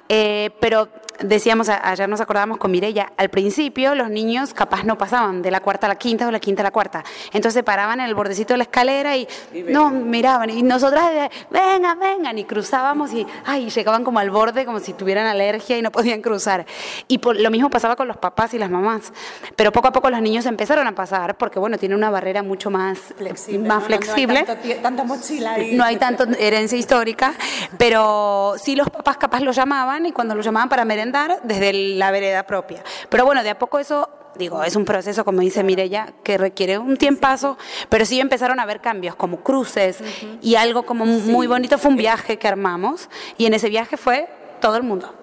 [0.10, 5.42] Eh, pero decíamos, ayer nos acordábamos con Mirella, al principio los niños capaz no pasaban
[5.42, 7.04] de la cuarta a la quinta o la quinta a la cuarta.
[7.28, 9.28] Entonces se paraban en el bordecito de la escalera y,
[9.70, 10.50] no, miraban.
[10.50, 15.28] Y nosotras, vengan, vengan, y cruzábamos y, ay, llegaban como al borde como si tuvieran
[15.28, 16.66] alergia y no podían cruzar.
[17.08, 19.14] Y lo mismo pasaba con los papás y las mamás.
[19.56, 22.70] Pero poco a poco los niños empezaron a pasar porque, bueno, tiene una barrera mucho
[22.70, 23.68] más flexible.
[23.68, 24.46] Más flexible.
[24.46, 27.34] No, hay tanta mochila No hay tanta herencia histórica,
[27.78, 32.12] pero sí los papás capaz lo llamaban y cuando lo llamaban para merendar desde la
[32.12, 32.84] vereda propia.
[33.10, 36.78] Pero bueno, de a poco eso digo, es un proceso, como dice Mirella, que requiere
[36.78, 37.58] un tiempazo,
[37.90, 40.00] pero sí empezaron a haber cambios, como cruces,
[40.42, 44.28] y algo como muy bonito fue un viaje que armamos, y en ese viaje fue
[44.60, 45.14] todo el mundo.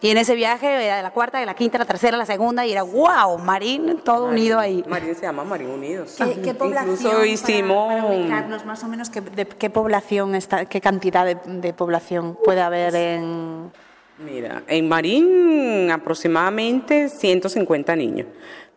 [0.00, 2.70] Y en ese viaje de la cuarta, de la quinta, la tercera, la segunda, y
[2.70, 4.84] era wow, Marín, todo unido ahí.
[4.86, 6.16] Marín se llama Marín Unidos.
[6.44, 6.94] ¿Qué, población?
[6.94, 8.04] Incluso hicimos.
[8.28, 13.72] Para, más o menos, ¿qué, qué población, está, qué cantidad de población puede haber en.
[14.18, 18.26] Mira, en Marín aproximadamente 150 niños,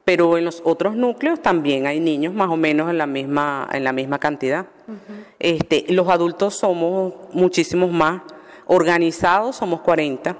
[0.06, 3.84] pero en los otros núcleos también hay niños más o menos en la misma, en
[3.84, 4.68] la misma cantidad.
[5.40, 8.22] este, los adultos somos muchísimos más,
[8.68, 10.38] organizados somos 40,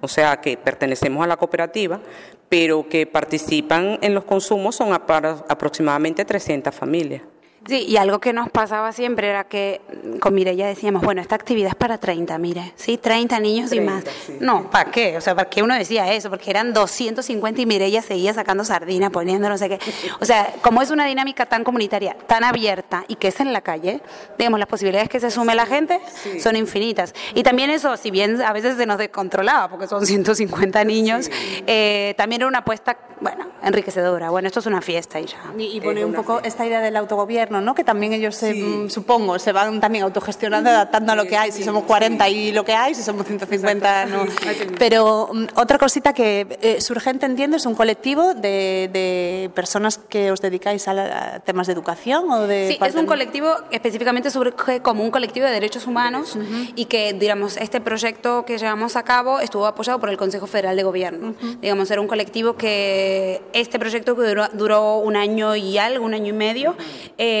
[0.00, 2.00] o sea que pertenecemos a la cooperativa,
[2.48, 7.22] pero que participan en los consumos son aproximadamente 300 familias.
[7.66, 9.80] Sí, y algo que nos pasaba siempre era que
[10.20, 12.98] con Mireya decíamos, bueno, esta actividad es para 30, mire, ¿sí?
[12.98, 14.04] 30 niños y más.
[14.38, 15.16] No, ¿para qué?
[15.16, 16.28] O sea, ¿para qué uno decía eso?
[16.28, 19.78] Porque eran 250 y Mireya seguía sacando sardina, poniendo no sé qué.
[20.20, 23.62] O sea, como es una dinámica tan comunitaria, tan abierta y que es en la
[23.62, 24.02] calle,
[24.36, 26.00] digamos, las posibilidades que se sume la gente
[26.42, 27.14] son infinitas.
[27.34, 31.30] Y también eso, si bien a veces se nos descontrolaba, porque son 150 niños,
[31.66, 34.28] eh, también era una apuesta, bueno, enriquecedora.
[34.28, 35.38] Bueno, esto es una fiesta y ya.
[35.56, 37.74] Y, y pone un poco esta idea del autogobierno ¿no?
[37.74, 41.52] Que también ellos, se, mm, supongo, se van también autogestionando, adaptando a lo que hay.
[41.52, 44.24] Si somos 40 y lo que hay, si somos 150, no.
[44.78, 50.30] Pero mm, otra cosita que eh, Surgente, entiendo, es un colectivo de, de, personas que
[50.32, 52.68] os dedicáis a, temas de educación o de...
[52.68, 56.36] Sí, es un colectivo específicamente surge como un colectivo de derechos humanos
[56.74, 60.76] y que, digamos, este proyecto que llevamos a cabo estuvo apoyado por el Consejo Federal
[60.76, 61.34] de Gobierno.
[61.60, 66.28] Digamos, era un colectivo que este proyecto que duró, un año y algo, un año
[66.28, 66.76] y medio,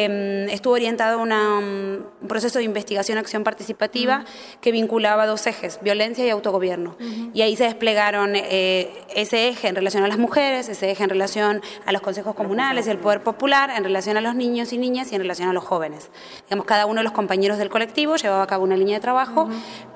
[0.04, 4.24] Em, estuvo orientado a un proceso de investigación acción participativa
[4.60, 6.96] que vinculaba dos ejes, violencia y autogobierno.
[7.32, 11.10] Y ahí se desplegaron eh, ese eje en relación a las mujeres, ese eje en
[11.10, 14.78] relación a los consejos comunales y el poder popular, en relación a los niños y
[14.78, 16.10] niñas y en relación a los jóvenes.
[16.44, 19.48] Digamos, cada uno de los compañeros del colectivo llevaba a cabo una línea de trabajo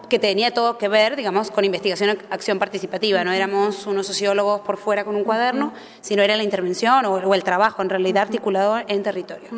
[0.09, 3.23] que tenía todo que ver, digamos, con investigación acción participativa.
[3.25, 7.45] No éramos unos sociólogos por fuera con un cuaderno, sino era la intervención o, el
[7.45, 9.49] trabajo, en realidad, articulado en territorio.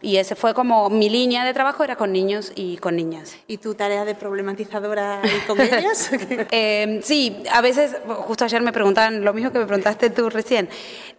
[0.00, 3.36] Y ese fue como mi línea de trabajo, era con niños y con niñas.
[3.46, 6.10] ¿Y tu tarea de problematizadora con ellos?
[6.50, 10.68] eh, sí, a veces, justo ayer me preguntaban lo mismo que me preguntaste tú recién.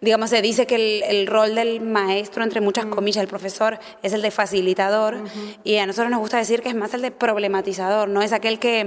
[0.00, 4.22] Digamos, se dice que el, rol del maestro, entre muchas comillas, el profesor, es el
[4.22, 5.18] de facilitador.
[5.62, 8.58] Y a nosotros nos gusta decir que es más el de problematizador, no es aquel
[8.58, 8.79] que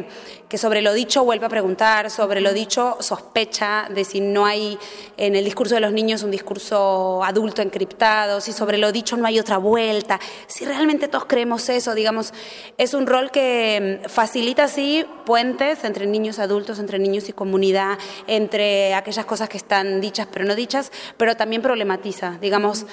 [0.49, 4.77] que, sobre lo dicho vuelve a preguntar, sobre lo dicho sospecha de si no hay
[5.17, 9.25] en el discurso de los niños un discurso adulto encriptado, si sobre lo dicho no
[9.25, 12.33] hay otra vuelta, si realmente todos creemos eso, digamos,
[12.77, 17.97] es un rol que mm, facilita así puentes entre niños adultos, entre niños y comunidad,
[18.27, 22.85] entre aquellas cosas que están dichas pero no dichas, pero también problematiza, digamos,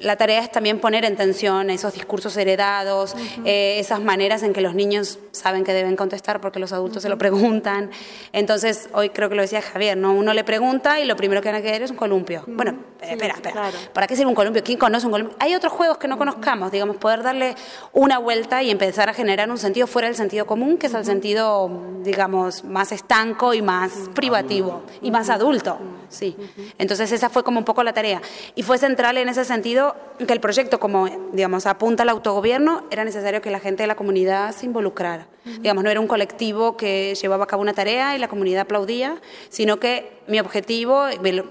[0.00, 4.60] la tarea es también poner en tensión esos discursos heredados, eh, esas maneras en que
[4.60, 7.90] los niños saben que deben contestar porque los adultos se lo preguntan.
[8.32, 10.12] Entonces, hoy creo que lo decía Javier, ¿no?
[10.12, 12.44] Uno le pregunta y lo primero que van a querer es un columpio.
[12.46, 13.70] Bueno, espera, espera.
[13.92, 14.62] ¿Para qué sirve un columpio?
[14.62, 15.36] ¿Quién conoce un columpio?
[15.40, 17.54] Hay otros juegos que no conozcamos, digamos, poder darle
[17.92, 21.04] una vuelta y empezar a generar un sentido fuera del sentido común, que es el
[21.04, 21.70] sentido,
[22.02, 25.78] digamos, más estanco y más privativo y más adulto.
[26.08, 26.36] Sí.
[26.78, 28.20] Entonces, esa fue como un poco la tarea.
[28.54, 33.04] Y fue central en ese sentido que el proyecto, como digamos, apunta al autogobierno, era
[33.04, 35.26] necesario que la gente de la comunidad se involucrara.
[35.44, 39.20] Digamos, no era un colectivo que llevaba a cabo una tarea y la comunidad aplaudía,
[39.48, 41.06] sino que mi objetivo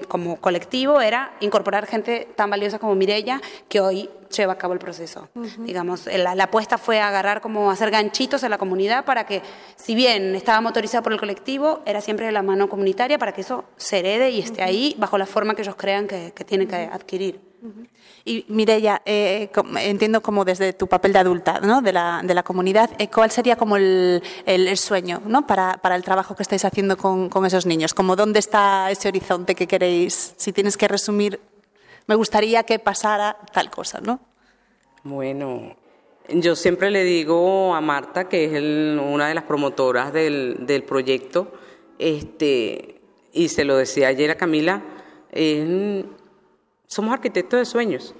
[0.07, 4.79] como colectivo era incorporar gente tan valiosa como Mirella, que hoy lleva a cabo el
[4.79, 5.27] proceso.
[5.59, 9.41] Digamos, la, la, apuesta fue agarrar como hacer ganchitos en la comunidad para que,
[9.75, 13.41] si bien estaba motorizada por el colectivo, era siempre de la mano comunitaria para que
[13.41, 16.67] eso se herede y esté ahí bajo la forma que ellos crean que, que tienen
[16.67, 17.48] que adquirir.
[18.25, 19.49] Y Mireia, eh,
[19.81, 21.81] entiendo como desde tu papel de adulta ¿no?
[21.81, 25.47] de, la, de la comunidad, eh, ¿cuál sería como el, el, sueño ¿no?
[25.47, 27.93] para, para, el trabajo que estáis haciendo con, con, esos niños?
[27.93, 30.33] Como ¿Dónde está ese horizonte que queréis?
[30.37, 31.39] Si tienes que resumir,
[32.07, 34.19] me gustaría que pasara tal cosa, ¿no?
[35.03, 35.75] Bueno,
[36.27, 38.51] yo siempre le digo a Marta, que es
[39.01, 41.53] una de las promotoras del, del proyecto,
[41.97, 43.01] este,
[43.33, 44.81] y se lo decía ayer a Camila,
[45.31, 46.05] es
[46.89, 48.15] somos arquitectos de sueños.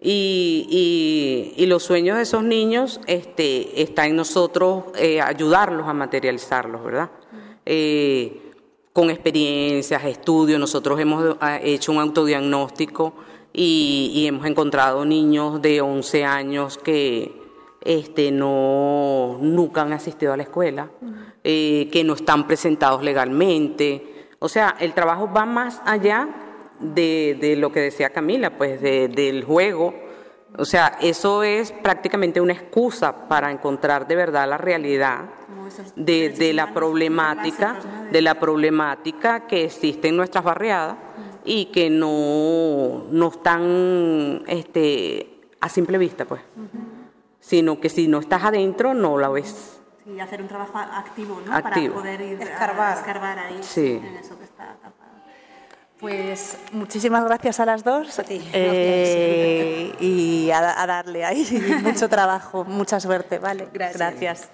[0.00, 6.84] y, y, los sueños de esos niños este, está en nosotros eh, ayudarlos a materializarlos,
[6.84, 7.10] ¿verdad?
[7.66, 8.52] Eh,
[8.92, 13.14] con experiencias, estudios, nosotros hemos ah, hecho un autodiagnóstico
[13.52, 17.32] y, y, hemos encontrado niños de 11 años que
[17.80, 20.90] este, no, nunca han asistido a la escuela,
[21.42, 24.28] eh, que no están presentados legalmente.
[24.38, 26.47] O sea, el trabajo va más allá
[26.80, 29.94] de, de lo que decía Camila, pues de, del juego.
[30.56, 35.26] O sea, eso es prácticamente una excusa para encontrar de verdad la realidad
[35.94, 37.76] de, de la problemática,
[38.10, 40.96] de la problemática que existe en nuestras barriadas
[41.44, 46.42] y que no, no están este, a simple vista, pues.
[47.40, 49.80] Sino que si no estás adentro, no la ves.
[50.04, 51.54] Sí, hacer un trabajo activo, ¿no?
[51.54, 51.94] Activo.
[51.94, 54.00] Para poder ir escarbar, a escarbar ahí sí.
[54.02, 54.47] en eso que está
[56.00, 58.40] Pues muchísimas gracias a las dos a ti.
[58.52, 61.44] Eh, y a, a, darle ahí
[61.82, 63.68] mucho trabajo, mucha suerte, vale.
[63.72, 63.98] Gracias.
[63.98, 64.50] gracias.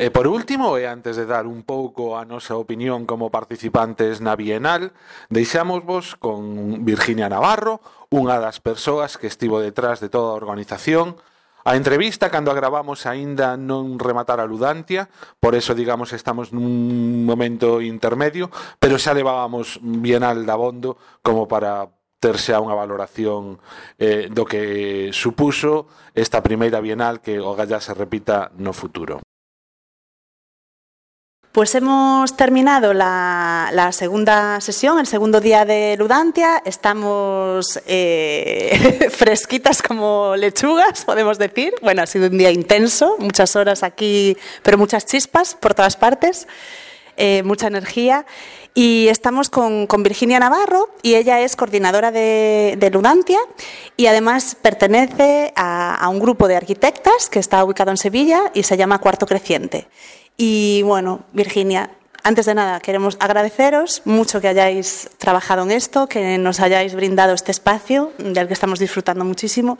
[0.00, 4.32] E por último, e antes de dar un pouco a nosa opinión como participantes na
[4.32, 4.96] Bienal,
[5.28, 11.20] deixámosvos con Virginia Navarro, unha das persoas que estivo detrás de toda a organización,
[11.64, 17.28] A entrevista cando a gravamos aínda non rematara a Ludantia, por eso digamos estamos nun
[17.28, 18.48] momento intermedio,
[18.80, 23.60] pero xa levábamos Bienal da Bondo como para terse a unha valoración
[24.00, 29.20] eh, do que supuso esta primeira Bienal que o Gallá se repita no futuro.
[31.52, 36.62] Pues hemos terminado la, segunda sesión, el segundo día de Ludantia.
[36.64, 41.74] Estamos eh, fresquitas como lechugas, podemos decir.
[41.82, 46.46] Bueno, ha sido un día intenso, muchas horas aquí, pero muchas chispas por todas partes,
[47.16, 48.26] eh, mucha energía.
[48.72, 53.40] Y estamos con, con, Virginia Navarro y ella es coordinadora de, de Ludantia
[53.96, 58.62] y además pertenece a, a un grupo de arquitectas que está ubicado en Sevilla y
[58.62, 59.88] se llama Cuarto Creciente.
[60.42, 61.90] Y bueno, Virginia,
[62.22, 67.34] antes de nada queremos agradeceros mucho que hayáis trabajado en esto, que nos hayáis brindado
[67.34, 69.76] este espacio del que estamos disfrutando muchísimo.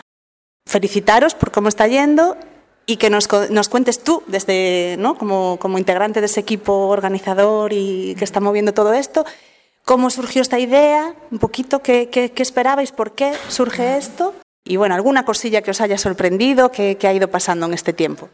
[0.67, 2.37] Felicitaros por cómo está yendo
[2.85, 5.17] y que nos, nos cuentes tú, desde, ¿no?
[5.17, 9.25] como, como integrante de ese equipo organizador y que está moviendo todo esto,
[9.87, 14.35] cómo surgió esta idea, un poquito qué, qué, esperabais, por qué surge esto
[14.67, 17.95] y bueno, alguna cosilla que os haya sorprendido, que, que ha ido pasando en este
[17.95, 18.29] tiempo.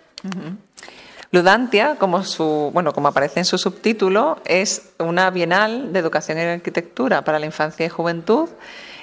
[1.36, 6.48] Ludantia, como, su, bueno, como aparece en su subtítulo, es una bienal de educación en
[6.48, 8.48] arquitectura para la infancia y juventud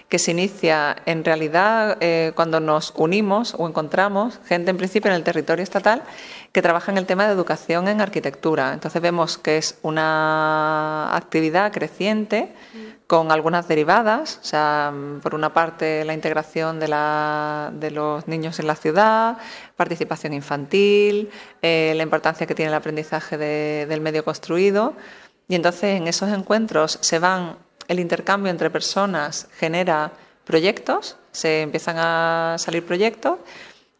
[0.09, 5.15] que se inicia en realidad eh, cuando nos unimos o encontramos gente en principio en
[5.15, 6.01] el territorio estatal
[6.51, 8.73] que trabaja en el tema de educación en arquitectura.
[8.73, 12.51] Entonces vemos que es una actividad creciente
[13.14, 14.91] con algunas derivadas, o sea,
[15.22, 19.38] por una parte la integración de, la, de los niños en la ciudad,
[19.76, 21.30] participación infantil,
[21.61, 24.95] eh, la importancia que tiene el aprendizaje de, del medio construido.
[25.47, 27.57] Y entonces en esos encuentros se van,
[27.88, 33.38] el intercambio entre personas genera proyectos, se empiezan a salir proyectos,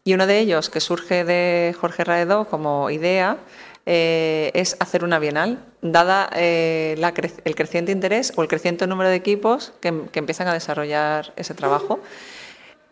[0.02, 3.38] y uno de ellos, que surge de Jorge Raedo como idea,
[3.86, 6.96] eh, es hacer una bienal, dada eh,
[7.44, 12.00] el creciente interés o el creciente número de equipos que, empiezan a desarrollar ese trabajo.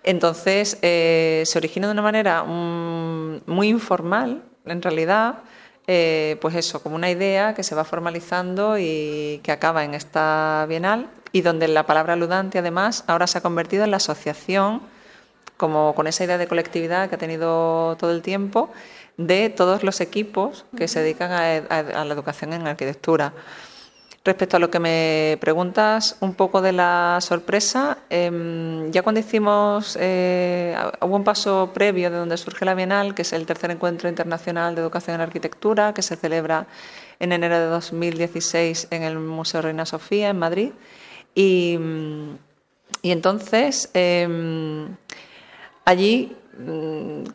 [0.05, 5.39] Entonces, eh, se origina de una manera um, muy informal, en realidad,
[5.87, 10.67] eh, pues eso, como una idea que se va formalizando y que acaba en esta
[10.69, 14.83] bienal y donde la palabra ludante, además, ahora se ha convertido en la asociación
[15.57, 18.71] como con esa idea de colectividad que ha tenido todo el tiempo,
[19.17, 23.33] de todos los equipos que se dedican a, la educación en arquitectura.
[24.25, 29.99] Respecto a lo que me preguntas un poco de la sorpresa, em, ya cuando hicimos,
[30.01, 34.09] eh, hubo un paso previo de donde surge la Bienal, que es el tercer encuentro
[34.09, 36.67] internacional de educación en arquitectura, que se celebra
[37.19, 40.71] en enero de 2016 en el Museo Reina Sofía, en Madrid.
[41.35, 41.77] Y,
[43.03, 44.97] y entonces, em,
[45.85, 46.37] allí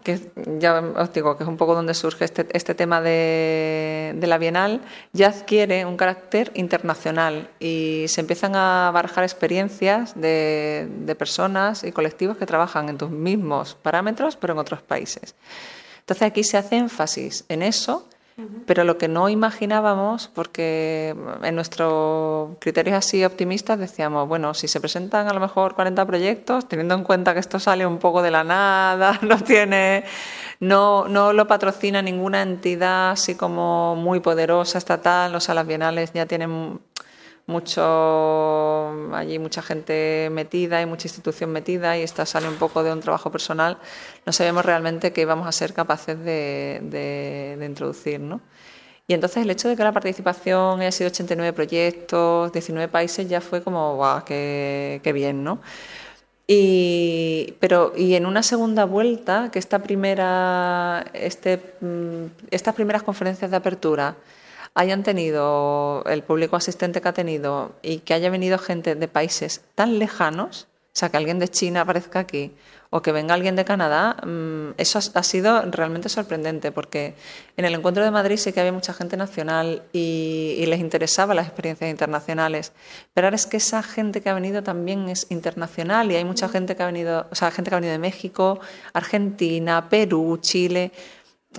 [0.04, 4.38] que ya os digo que es un poco donde surge este, este tema de, la
[4.38, 4.82] Bienal,
[5.14, 11.92] ya adquiere un carácter internacional y se empiezan a barajar experiencias de, de personas y
[11.92, 15.36] colectivos que trabajan en tus mismos parámetros, pero en otros países.
[16.00, 18.08] Entonces aquí se hace énfasis en eso
[18.68, 24.80] pero lo que no imaginábamos, porque en nuestros criterios así optimistas decíamos, bueno, si se
[24.80, 28.30] presentan a lo mejor 40 proyectos, teniendo en cuenta que esto sale un poco de
[28.30, 30.04] la nada, no tiene,
[30.60, 36.14] no, no lo patrocina ninguna entidad así como muy poderosa estatal, o sea, las bienales
[36.14, 36.80] ya tienen
[37.48, 42.92] mucho allí mucha gente metida y mucha institución metida y esta sale un poco de
[42.92, 43.78] un trabajo personal,
[44.26, 48.20] no sabemos realmente qué íbamos a ser capaces de, de, introducir.
[48.20, 48.42] ¿no?
[49.08, 53.40] Y entonces el hecho de que la participación haya sido 89 proyectos, 19 países, ya
[53.42, 55.62] fue como, guau, qué, qué bien, ¿no?
[56.50, 63.52] Y, pero, y en una segunda vuelta, que esta primera, este, mm, estas primeras conferencias
[63.52, 64.16] de apertura
[64.78, 69.64] hayan tenido, el público asistente que ha tenido y que haya venido gente de países
[69.74, 72.54] tan lejanos, o sea, que alguien de China aparezca aquí
[72.92, 77.16] o que venga alguien de Canadá, mm, eso ha sido realmente sorprendente porque
[77.58, 81.48] en el encuentro de Madrid sí que había mucha gente nacional y, les interesaba las
[81.48, 82.74] experiencias internacionales,
[83.14, 86.50] pero ahora es que esa gente que ha venido también es internacional y hay mucha
[86.50, 88.60] gente que ha venido, o sea, gente que ha venido de México,
[88.94, 90.92] Argentina, Perú, Chile.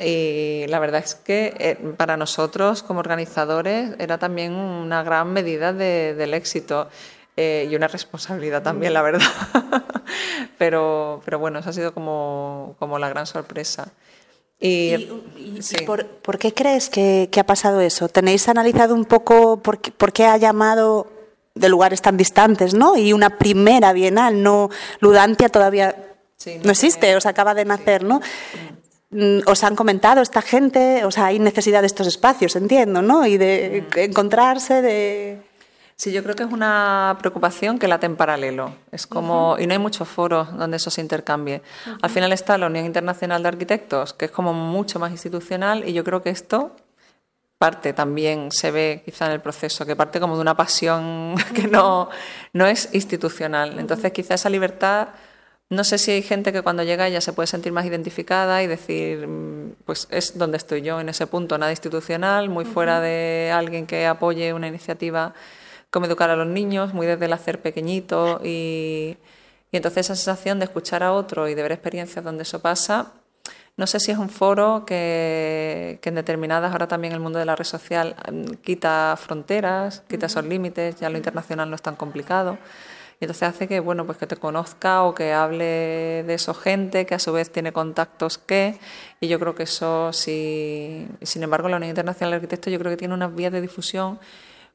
[0.01, 5.73] Y la verdad es que eh, para nosotros como organizadores era también una gran medida
[5.73, 6.89] del éxito
[7.37, 9.27] eh, y una responsabilidad también, la verdad.
[10.59, 13.93] pero, pero bueno, eso ha sido como, como la gran sorpresa.
[14.61, 15.09] ¿Y,
[15.87, 18.09] por, qué crees que, ha pasado eso?
[18.09, 21.07] ¿Tenéis analizado un poco por qué, por qué ha llamado
[21.55, 22.97] de lugares tan distantes, ¿no?
[22.97, 24.69] Y una primera bienal, no
[25.01, 25.95] Ludantia todavía
[26.63, 28.21] no, existe, o sea, acaba de nacer, ¿no?
[29.11, 33.27] Mm, os han comentado esta gente, o sea, hay necesidad de estos espacios, entiendo, ¿no?
[33.27, 33.99] Y de mm.
[33.99, 35.43] encontrarse, de...
[35.97, 38.73] Sí, yo creo que es una preocupación que late en paralelo.
[38.93, 41.61] Es como, y no hay muchos foros donde eso se intercambie.
[42.01, 45.93] Al final está la Unión Internacional de Arquitectos, que es como mucho más institucional, y
[45.93, 46.77] yo creo que esto
[47.59, 51.67] parte también, se ve quizá en el proceso, que parte como de una pasión que
[51.67, 52.09] no,
[52.53, 53.79] no es institucional.
[53.81, 55.09] Entonces, quizá esa libertad
[55.71, 58.67] no sé si hay gente que cuando llega ya se puede sentir más identificada y
[58.67, 63.51] decir, mm, pues es donde estoy yo en ese punto, nada institucional, muy fuera de
[63.55, 65.35] alguien que apoye una iniciativa
[65.91, 69.19] como educar a los niños, muy desde el hacer pequeñito y,
[69.73, 73.13] entonces esa sensación de escuchar a otro y de ver experiencias donde eso pasa,
[73.77, 77.45] no sé si es un foro que, que en determinadas, ahora también el mundo de
[77.45, 81.97] la red social mm, quita fronteras, quita esos límites, ya lo internacional no es tan
[81.97, 82.59] complicado.
[83.21, 85.65] Y entonces hace que, bueno, pues que te conozca o que hable
[86.25, 88.79] de eso gente, que a su vez tiene contactos que,
[89.21, 92.93] y yo creo que eso sí, sin embargo, la Unión Internacional de Arquitectos yo creo
[92.93, 94.21] que tiene unas vías de difusión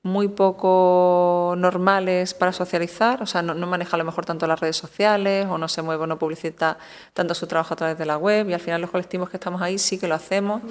[0.03, 4.75] muy poco normales para socializar, o sea, no, maneja a lo mejor tanto las redes
[4.75, 6.77] sociales o no se mueve o no publicita
[7.13, 9.61] tanto su trabajo a través de la web y al final los colectivos que estamos
[9.61, 10.61] ahí sí que lo hacemos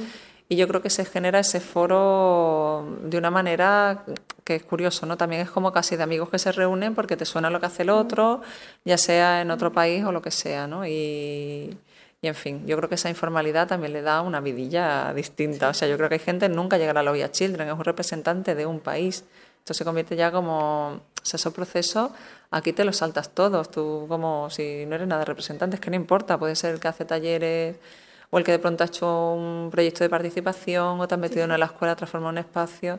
[0.51, 4.05] y yo creo que se genera ese foro de una manera
[4.45, 5.17] que es curioso, ¿no?
[5.17, 7.83] También es como casi de amigos que se reúnen porque te suena lo que hace
[7.83, 8.43] el otro,
[8.85, 10.87] ya sea en otro país o lo que sea, ¿no?
[10.87, 11.77] Y,
[12.23, 15.69] en fin, yo creo que esa informalidad también le da una vidilla distinta.
[15.69, 17.85] O sea, yo creo que hay gente nunca llegará a la OIA Children, es un
[17.85, 19.25] representante de un país.
[19.59, 22.13] Esto se convierte ya como, o sea, ese proceso,
[22.51, 25.97] aquí te lo saltas todos, tú como si no eres nada representante, es que no
[25.97, 27.77] importa, puede ser el que hace talleres
[28.31, 31.45] o el que de pronto ha hecho un proyecto de participación o te has metido
[31.45, 32.99] en la escuela, transformado un espacio.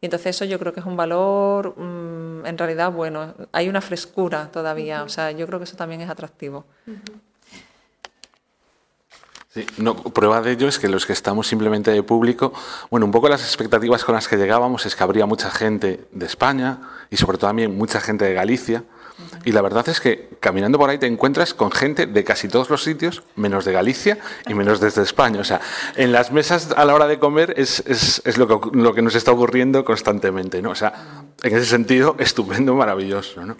[0.00, 3.80] Y entonces eso yo creo que es un valor, mm, en realidad, bueno, hay una
[3.80, 6.64] frescura todavía, o sea, yo creo que eso también es atractivo.
[9.48, 12.52] Sí, no, prueba de ello es que los que estamos simplemente de público,
[12.90, 16.26] bueno, un poco las expectativas con las que llegábamos es que habría mucha gente de
[16.26, 16.78] España
[17.10, 18.84] y sobre todo también mucha gente de Galicia,
[19.44, 22.70] y la verdad es que caminando por ahí te encuentras con gente de casi todos
[22.70, 25.40] los sitios, menos de Galicia y menos desde España.
[25.40, 25.60] O sea,
[25.96, 29.02] en las mesas a la hora de comer es, es, es lo, que, lo, que,
[29.02, 30.62] nos está ocurriendo constantemente.
[30.62, 30.70] ¿no?
[30.70, 33.44] O sea, en ese sentido, estupendo, maravilloso.
[33.44, 33.56] ¿no?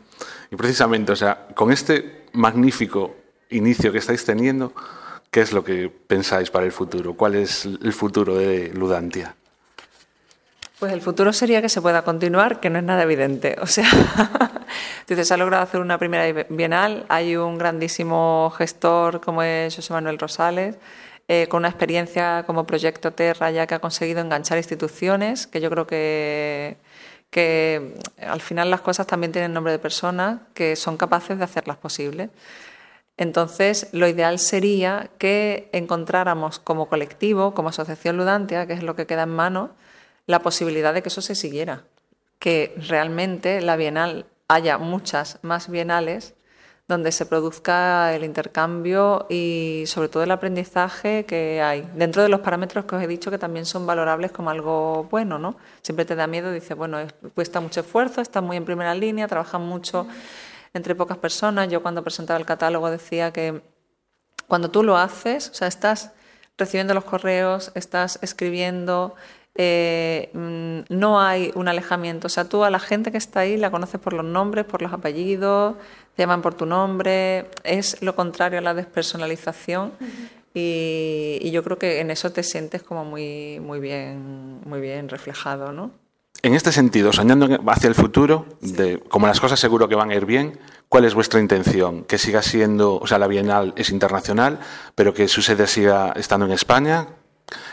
[0.51, 3.17] Y precisamente, o sea, con este magnífico
[3.51, 4.73] inicio que estáis teniendo,
[5.31, 7.15] ¿qué es lo que pensáis para el futuro?
[7.15, 9.35] ¿Cuál es el futuro de Ludantia?
[10.79, 13.57] Pues el futuro sería que se pueda continuar, que no es nada evidente.
[13.61, 13.89] O sea,
[15.01, 19.93] entonces se ha logrado hacer una primera bienal, hay un grandísimo gestor como es José
[19.93, 20.77] Manuel Rosales,
[21.27, 25.69] eh, con una experiencia como Proyecto Terra ya que ha conseguido enganchar instituciones, que yo
[25.69, 26.77] creo que,
[27.31, 31.79] que al final las cosas también tienen nombre de personas que son capaces de hacerlas
[31.79, 32.31] posibles.
[33.17, 39.07] Entonces, lo ideal sería que encontráramos como colectivo, como asociación Ludantia, que es lo que
[39.07, 39.71] queda en mano,
[40.29, 41.85] la posibilidad de que eso se siguiera,
[42.39, 46.35] que realmente la Bienal haya muchas más bienales
[46.87, 52.41] donde se produzca el intercambio y sobre todo el aprendizaje que hay, dentro de los
[52.41, 55.57] parámetros que os he dicho que también son valorables como algo bueno, ¿no?
[55.81, 56.99] Siempre te da miedo, dice, bueno,
[57.35, 60.07] cuesta mucho esfuerzo, estás muy en primera línea, trabajas mucho
[60.75, 61.69] entre pocas personas.
[61.69, 63.63] Yo cuando presentaba el catálogo decía que
[64.47, 66.13] cuando tú lo haces, o sea, estás
[66.59, 69.15] recibiendo los correos, estás escribiendo,
[69.61, 72.29] eh, mm, no hay un alejamiento.
[72.29, 74.81] O sea, tú a la gente que está ahí la conoces por los nombres, por
[74.81, 75.75] los apellidos,
[76.15, 77.51] te llaman por tu nombre.
[77.65, 79.93] Es lo contrario a la despersonalización.
[80.55, 85.73] y, yo creo que en eso te sientes como muy, muy, bien, muy bien reflejado,
[85.73, 85.91] ¿no?
[86.43, 90.15] En este sentido, soñando hacia el futuro, de, como las cosas seguro que van a
[90.15, 92.05] ir bien, ¿cuál es vuestra intención?
[92.05, 94.61] Que siga siendo, o sea, la Bienal es internacional,
[94.95, 97.09] pero que su sede siga estando en España,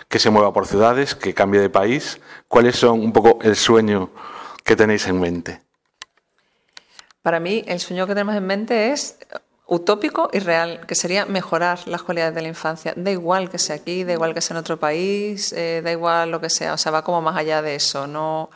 [0.07, 2.19] que se mueva por ciudades, que cambie de país.
[2.47, 4.09] ¿Cuáles son un poco el sueño
[4.63, 5.61] que tenéis en mente?
[7.21, 9.17] Para mí, el sueño que tenemos en mente es
[9.67, 12.93] utópico y real, que sería mejorar las cualidades de la infancia.
[12.95, 16.30] Da igual que sea aquí, da igual que sea en otro país, eh, da igual
[16.32, 18.05] lo que sea, o sea, va como más allá de eso.
[18.05, 18.49] No,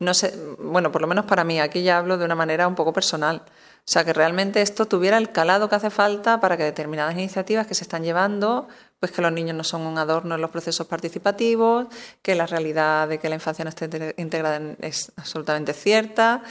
[0.00, 2.74] no sé, bueno, por lo menos para mí, aquí ya hablo de una manera un
[2.74, 3.42] poco personal.
[3.88, 7.66] O sea, que realmente esto tuviera el calado que hace falta para que determinadas iniciativas
[7.66, 8.68] que se están llevando,
[9.00, 11.86] pues que los niños no son un adorno en los procesos participativos,
[12.20, 16.42] que la realidad de que la infancia no esté integrada es absolutamente cierta,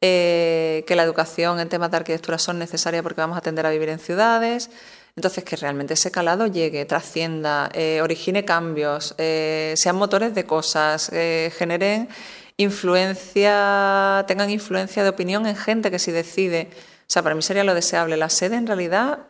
[0.00, 3.70] eh, que la educación en temas de arquitectura son necesarias porque vamos a tender a
[3.70, 4.70] vivir en ciudades.
[5.16, 11.10] Entonces, que realmente ese calado llegue, trascienda, eh, origine cambios, eh, sean motores de cosas,
[11.10, 12.08] generen
[12.56, 17.64] influencia, tengan influencia de opinión en gente que si decide, o sea, para mí sería
[17.64, 18.16] lo deseable.
[18.16, 19.26] La sede en realidad,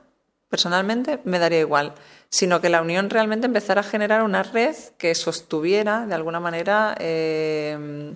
[0.48, 1.94] personalmente, me daría igual,
[2.28, 6.96] sino que la unión realmente empezara a generar una red que sostuviera de alguna manera
[7.00, 8.14] eh,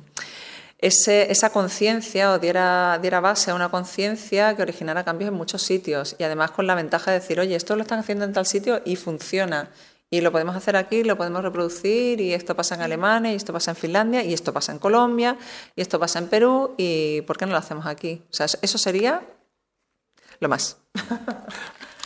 [0.81, 6.17] esa conciencia o diera, diera base a una conciencia que originara cambios en muchos sitios
[6.19, 8.81] y además con la ventaja de decir, oye, esto lo están haciendo en tal sitio
[8.85, 9.69] y funciona.
[10.13, 13.53] Y lo podemos hacer aquí, lo podemos reproducir, y esto pasa en Alemania, y esto
[13.53, 15.37] pasa en Finlandia, y esto pasa en Colombia,
[15.77, 18.23] y esto pasa en Perú, y ¿por qué no lo hacemos aquí?
[18.29, 19.23] O sea, eso sería
[20.41, 20.79] lo más.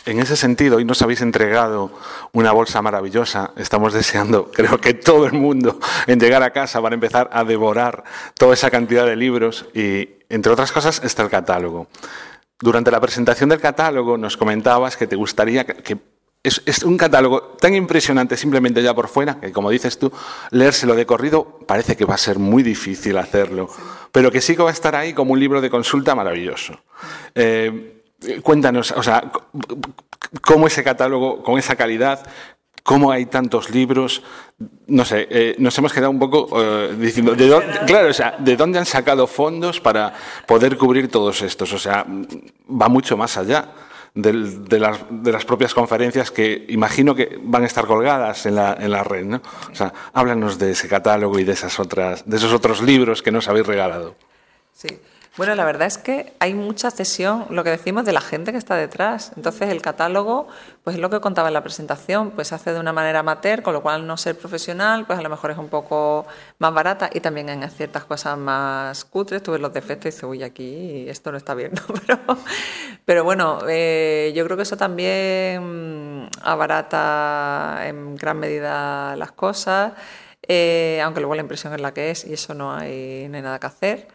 [0.07, 1.91] En ese sentido, hoy nos habéis entregado
[2.31, 3.53] una bolsa maravillosa.
[3.55, 8.03] Estamos deseando, creo que todo el mundo, en llegar a casa para empezar a devorar
[8.35, 11.87] toda esa cantidad de libros y, entre otras cosas, está el catálogo.
[12.59, 15.97] Durante la presentación del catálogo nos comentabas que te gustaría que
[16.45, 20.11] es, un catálogo tan impresionante simplemente ya por fuera, que como dices tú,
[20.51, 23.69] leérselo de corrido parece que va a ser muy difícil hacerlo,
[24.11, 26.79] pero que sí que va a estar ahí como un libro de consulta maravilloso.
[27.33, 28.03] Eh,
[28.43, 29.31] cuéntanos, o sea,
[30.41, 32.25] cómo ese catálogo, con esa calidad,
[32.83, 34.21] cómo hay tantos libros,
[34.87, 38.35] no sé, eh, nos hemos quedado un poco eh, diciendo, ¿de dónde, claro, o sea,
[38.37, 40.13] ¿de dónde han sacado fondos para
[40.45, 41.73] poder cubrir todos estos?
[41.73, 42.05] O sea,
[42.69, 43.69] va mucho más allá
[44.15, 48.75] de, las, de, las, propias conferencias que imagino que van a estar colgadas en la,
[48.79, 49.25] en la red.
[49.25, 49.41] ¿no?
[49.71, 53.31] O sea, háblanos de ese catálogo y de, esas otras, de esos otros libros que
[53.31, 54.15] nos habéis regalado.
[54.73, 54.87] Sí.
[55.37, 58.57] Bueno, la verdad es que hay mucha cesión, lo que decimos, de la gente que
[58.57, 59.33] está detrás.
[59.35, 60.47] Entonces, el catálogo,
[60.81, 63.61] pues es lo que contaba en la presentación, pues se hace de una manera amateur,
[63.61, 66.25] con lo cual no ser profesional, pues a lo mejor es un poco
[66.59, 70.23] más barata y también en ciertas cosas más cutres, tú ves los defectos y dices,
[70.23, 71.73] uy, aquí esto no está bien,
[72.07, 72.19] pero,
[73.03, 79.91] pero, bueno, eh, yo creo que eso también abarata en gran medida las cosas,
[80.47, 83.59] eh, aunque luego la impresión es la que es y eso no no hay nada
[83.59, 84.07] que hacer.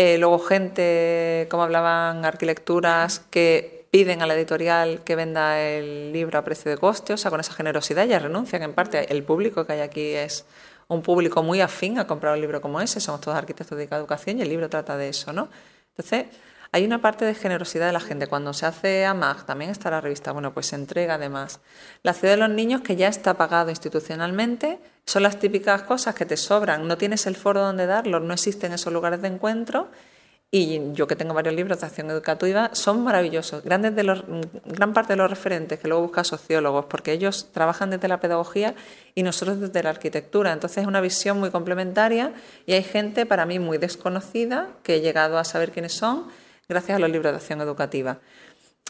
[0.00, 6.38] Eh, luego gente, como hablaban, arquitecturas que piden a la editorial que venda el libro
[6.38, 9.12] a precio de coste, o sea, con esa generosidad ya renuncian en parte.
[9.12, 10.46] El público que hay aquí es
[10.86, 14.38] un público muy afín a comprar un libro como ese, somos todos arquitectos de educación
[14.38, 15.48] y el libro trata de eso, ¿no?
[15.96, 16.26] Entonces,
[16.72, 18.26] hay una parte de generosidad de la gente.
[18.26, 21.60] Cuando se hace AMAG, también está la revista, bueno, pues se entrega además.
[22.02, 26.26] La ciudad de los niños, que ya está pagado institucionalmente, son las típicas cosas que
[26.26, 26.86] te sobran.
[26.86, 29.88] No tienes el foro donde darlo, no existen esos lugares de encuentro
[30.50, 33.62] y yo que tengo varios libros de acción educativa, son maravillosos.
[33.62, 34.24] Grandes de los,
[34.64, 38.74] gran parte de los referentes que luego buscan sociólogos, porque ellos trabajan desde la pedagogía
[39.14, 40.54] y nosotros desde la arquitectura.
[40.54, 42.32] Entonces es una visión muy complementaria
[42.64, 46.28] y hay gente para mí muy desconocida que he llegado a saber quiénes son
[46.68, 48.18] gracias a los libros de acción educativa.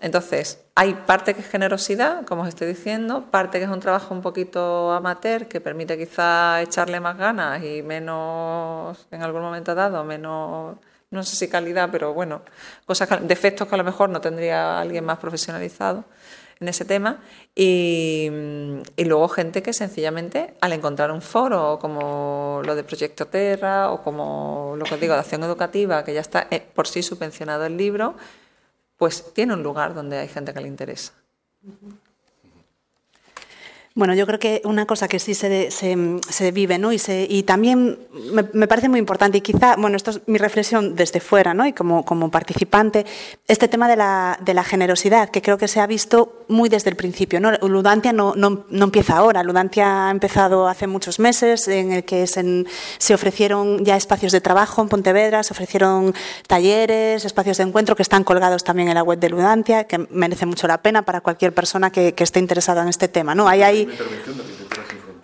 [0.00, 4.14] Entonces, hay parte que es generosidad, como os estoy diciendo, parte que es un trabajo
[4.14, 10.04] un poquito amateur, que permite quizá echarle más ganas y menos, en algún momento dado,
[10.04, 10.76] menos
[11.10, 12.42] no sé si calidad, pero bueno,
[12.84, 16.04] cosas, defectos que a lo mejor no tendría alguien más profesionalizado
[16.60, 17.20] en ese tema.
[17.54, 18.28] Y,
[18.96, 24.74] luego gente que sencillamente al encontrar un foro como lo de Proyecto Terra o como
[24.76, 27.76] lo que os digo de acción educativa, que ya está eh, por sí subvencionado el
[27.76, 28.14] libro,
[28.96, 31.12] pues tiene un lugar donde hay gente que le interesa.
[33.98, 36.92] Bueno, yo creo que una cosa que sí se, se, vive, ¿no?
[36.92, 37.98] Y, se, y también
[38.52, 41.66] me, parece muy importante, y quizá, bueno, esto es mi reflexión desde fuera, ¿no?
[41.66, 43.04] Y como, como participante,
[43.48, 46.90] este tema de la, de la generosidad, que creo que se ha visto muy desde
[46.90, 47.50] el principio, ¿no?
[47.50, 52.28] Ludantia no, no, no empieza ahora, Ludantia ha empezado hace muchos meses, en el que
[52.28, 52.66] se,
[52.98, 56.14] se ofrecieron ya espacios de trabajo en Pontevedra, se ofrecieron
[56.46, 60.46] talleres, espacios de encuentro que están colgados también en la web de Ludantia, que merece
[60.46, 63.48] mucho la pena para cualquier persona que, que esté interesada en este tema, ¿no?
[63.48, 63.87] Ahí hay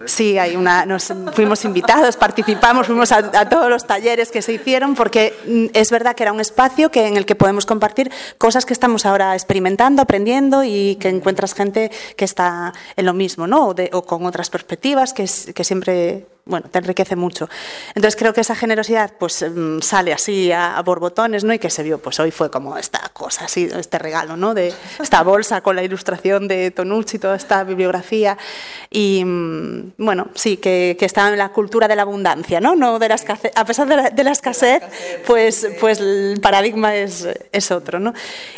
[0.06, 4.94] Sí, hay una, nos fuimos invitados, participamos, fuimos a, todos los talleres que se hicieron,
[4.94, 8.66] porque mm, es verdad que era un espacio que, en el que podemos compartir cosas
[8.66, 13.74] que estamos ahora experimentando, aprendiendo y que encuentras gente que está en lo mismo, ¿no?
[13.92, 17.48] O, con otras perspectivas, que siempre bueno, te enriquece mucho.
[17.88, 21.54] Entonces creo que esa generosidad pues mm, sale así a, borbotones, ¿no?
[21.54, 24.52] Y que se vio, pues hoy fue como esta cosa así, este regalo, ¿no?
[24.52, 28.36] De esta bolsa con la ilustración de Tonucci, toda esta bibliografía.
[28.90, 32.74] Y mm, bueno, sí, que, que está en la cultura de la abundancia, ¿no?
[32.76, 34.82] no de la escasez, a pesar de la, escasez,
[35.26, 38.12] pues, pues el paradigma es, es otro, ¿no?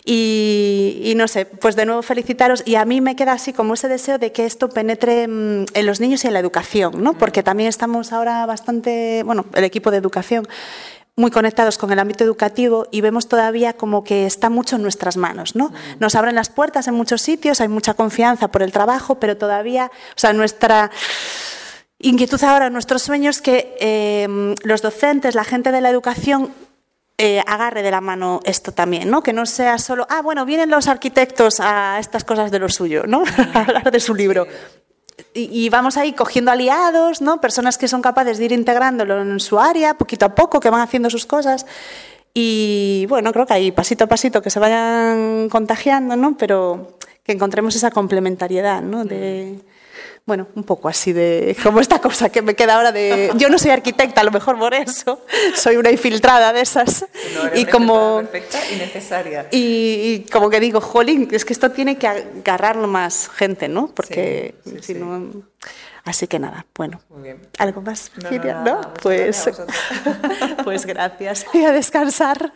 [0.04, 2.62] Y, y, no sé, pues de nuevo felicitaros.
[2.66, 5.86] Y a mí me queda así como ese deseo de que esto penetre mm, en
[5.86, 7.14] los niños y en la educación, ¿no?
[7.14, 10.48] Porque también estamos ahora bastante, bueno, el equipo de educación,
[11.14, 15.18] muy conectados con el ámbito educativo y vemos todavía como que está mucho en nuestras
[15.18, 15.54] manos.
[15.54, 15.74] ¿no?
[16.00, 19.90] Nos abren las puertas en muchos sitios, hay mucha confianza por el trabajo, pero todavía,
[19.92, 20.90] o sea, nuestra
[21.98, 26.50] inquietud ahora, nuestros sueños que eh, los docentes, la gente de la educación
[27.18, 29.22] eh, agarre de la mano esto también, ¿no?
[29.22, 33.04] Que no sea solo, ah, bueno, vienen los arquitectos a estas cosas de lo suyo,
[33.06, 33.22] ¿no?
[33.54, 34.46] a hablar de su libro
[35.34, 37.40] y, vamos ahí cogiendo aliados, ¿no?
[37.40, 40.80] Personas que son capaces de ir integrándolo en su área, poquito a poco, que van
[40.80, 41.66] haciendo sus cosas.
[42.34, 46.36] Y bueno, creo que ahí pasito a pasito que se vayan contagiando, ¿no?
[46.36, 49.04] Pero que encontremos esa complementariedad, ¿no?
[49.04, 49.58] De,
[50.26, 53.58] bueno, un poco así de como esta cosa que me queda ahora de yo no
[53.58, 55.24] soy arquitecta, a lo mejor por eso,
[55.54, 57.06] soy una infiltrada de esas
[57.54, 59.46] y como perfecta y necesaria.
[59.52, 63.86] Y, como que digo, jolín, es que esto tiene que agarrarlo más gente, ¿no?
[63.94, 65.44] Porque si no
[66.06, 67.00] Así que nada, bueno.
[67.58, 68.30] ¿Algo más, no,
[68.62, 69.50] No, Pues,
[70.64, 71.44] pues gracias.
[71.52, 72.52] Y a descansar.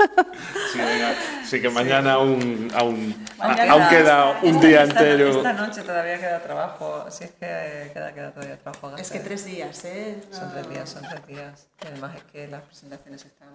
[1.45, 5.31] Sí, que mañana aún, aún, aún queda un día entero.
[5.31, 8.97] Esta noche todavía queda trabajo, si es que queda, queda todavía trabajo.
[8.97, 10.23] Es que tres días, ¿eh?
[10.31, 11.67] Son tres días, son tres días.
[11.85, 13.49] además es que las presentaciones están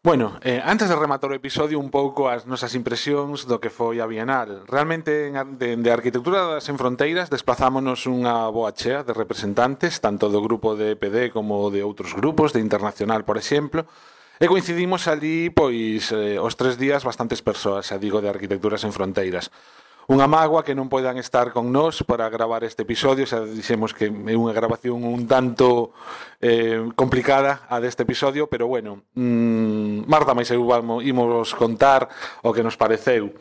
[0.00, 3.98] Bueno, eh, antes de rematar o episodio un pouco as nosas impresións do que foi
[3.98, 4.62] a Bienal.
[4.70, 10.38] Realmente de, de Arquitectura das en Fronteiras desplazámonos unha boa chea de representantes, tanto do
[10.38, 13.90] grupo de EPD como de outros grupos, de Internacional, por exemplo,
[14.38, 18.94] e coincidimos ali pois eh, os tres días bastantes persoas, xa digo, de Arquitecturas en
[18.94, 19.50] Fronteiras.
[20.08, 24.08] Unha mágoa que non poidan estar con nós para gravar este episodio, xa dixemos que
[24.08, 25.92] é unha grabación un tanto
[26.40, 32.08] eh, complicada a deste episodio, pero bueno, mmm, Marta máis eu vamos, imos contar
[32.40, 33.36] o que nos pareceu.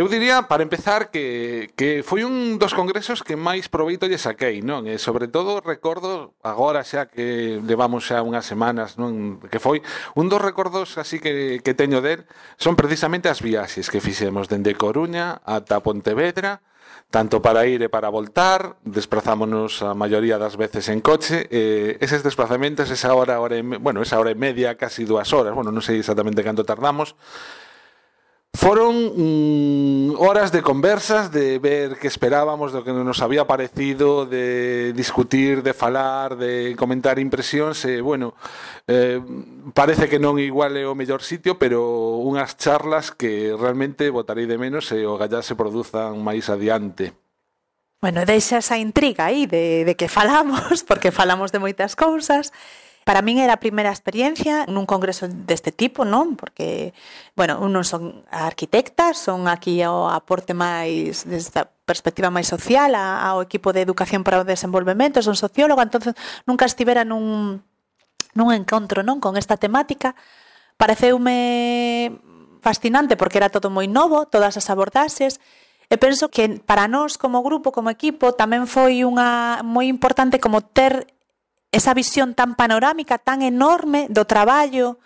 [0.00, 4.64] Eu diría, para empezar, que, que foi un dos congresos que máis proveito lle saquei,
[4.64, 4.88] non?
[4.88, 9.44] E sobre todo recordo, agora xa que levamos xa unhas semanas, non?
[9.52, 9.84] Que foi
[10.16, 12.24] un dos recordos así que, que teño del
[12.56, 16.64] son precisamente as viaxes que fixemos dende Coruña ata Pontevedra,
[17.12, 22.24] tanto para ir e para voltar, desplazámonos a maioría das veces en coche, eh, eses
[22.24, 25.84] desplazamentos, esa hora, hora e, bueno, esa hora e media, casi dúas horas, bueno, non
[25.84, 27.20] sei exactamente canto tardamos,
[28.52, 34.92] Foron mm, horas de conversas, de ver que esperábamos, do que nos había parecido, de
[34.92, 38.34] discutir, de falar, de comentar impresións e, eh, bueno,
[38.90, 39.22] eh,
[39.72, 44.58] parece que non igual é o mellor sitio, pero unhas charlas que realmente votarei de
[44.58, 47.14] menos e o gallá se produzan máis adiante.
[48.02, 52.50] Bueno, deixa esa intriga aí de, de que falamos, porque falamos de moitas cousas,
[53.10, 56.38] Para min era a primeira experiencia nun congreso deste tipo, non?
[56.38, 56.94] Porque,
[57.34, 63.42] bueno, un non son arquitectas, son aquí o aporte máis desta perspectiva máis social ao
[63.42, 66.14] equipo de educación para o desenvolvemento, son socióloga, entonces
[66.46, 67.66] nunca estivera nun
[68.38, 70.14] nun encontro, non, con esta temática.
[70.78, 72.14] Pareceume
[72.62, 75.42] fascinante porque era todo moi novo, todas as abordaxes,
[75.90, 80.62] E penso que para nós como grupo, como equipo, tamén foi unha moi importante como
[80.62, 81.10] ter
[81.70, 84.98] esa visión tan panorámica, tan enorme do traballo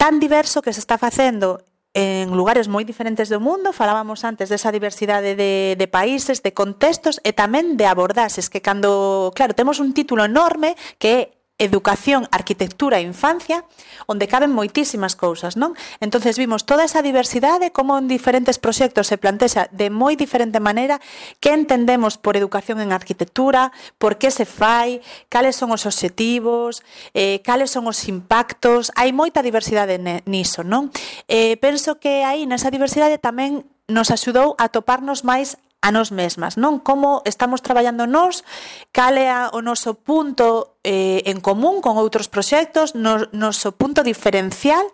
[0.00, 1.60] tan diverso que se está facendo
[1.92, 7.18] en lugares moi diferentes do mundo, falábamos antes desa diversidade de, de países, de contextos
[7.26, 11.20] e tamén de abordaxes, que cando, claro, temos un título enorme que é
[11.60, 13.68] educación, arquitectura e infancia,
[14.08, 15.76] onde caben moitísimas cousas, non?
[16.00, 20.98] Entonces vimos toda esa diversidade, como en diferentes proxectos se plantexa de moi diferente maneira
[21.38, 26.80] que entendemos por educación en arquitectura, por que se fai, cales son os obxectivos,
[27.12, 30.88] eh, cales son os impactos, hai moita diversidade niso, non?
[31.28, 36.60] Eh, penso que aí nesa diversidade tamén nos axudou a toparnos máis a nos mesmas,
[36.60, 36.80] non?
[36.80, 38.44] Como estamos traballando nós,
[38.92, 44.84] cal é o noso punto eh, en común con outros proxectos, no, noso punto diferencial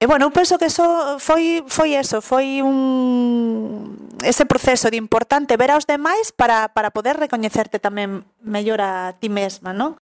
[0.00, 5.60] E bueno, eu penso que eso foi foi eso, foi un ese proceso de importante
[5.60, 10.00] ver aos demais para para poder recoñecerte tamén mellor a ti mesma, non?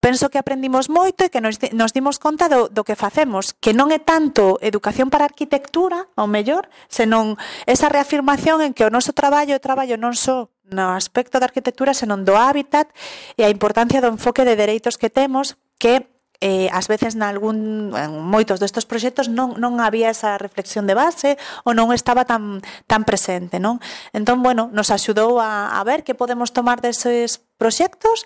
[0.00, 3.76] penso que aprendimos moito e que nos, nos dimos conta do, do que facemos, que
[3.76, 7.36] non é tanto educación para arquitectura, ao mellor, senón
[7.68, 11.92] esa reafirmación en que o noso traballo é traballo non só no aspecto da arquitectura,
[11.92, 12.88] senón do hábitat
[13.36, 16.08] e a importancia do enfoque de dereitos que temos, que
[16.40, 20.96] eh, ás veces na algún, en moitos destes proxectos non, non había esa reflexión de
[20.96, 21.36] base
[21.68, 23.60] ou non estaba tan, tan presente.
[23.60, 23.76] Non?
[24.16, 28.24] Entón, bueno, nos axudou a, a ver que podemos tomar deses proxectos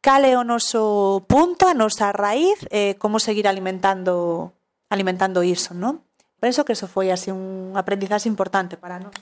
[0.00, 4.52] cal é o noso punto, a nosa raíz, e como seguir alimentando
[4.90, 6.02] alimentando iso, non?
[6.40, 9.14] Penso que eso foi así un aprendizaxe importante para nós.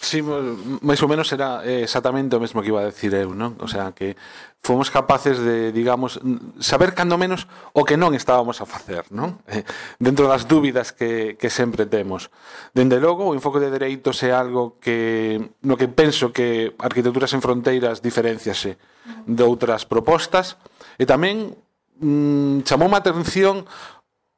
[0.00, 3.60] Sí, máis ou menos era exactamente o mesmo que iba a decir eu, non?
[3.60, 4.16] O sea, que
[4.64, 6.16] fomos capaces de, digamos,
[6.56, 7.44] saber cando menos
[7.76, 9.44] o que non estábamos a facer, non?
[9.44, 9.60] Eh,
[10.00, 12.32] dentro das dúbidas que, que sempre temos.
[12.72, 15.36] Dende logo, o enfoque de dereitos é algo que
[15.68, 18.80] no que penso que Arquitecturas en Fronteiras diferenciase
[19.28, 20.56] de outras propostas
[20.96, 21.60] e tamén
[22.00, 23.68] mm, chamou a atención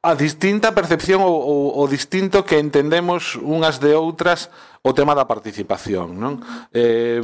[0.03, 4.51] a distinta percepción ou, ou o distinto que entendemos unhas de outras
[4.83, 6.43] o tema da participación, non?
[6.75, 7.23] Eh,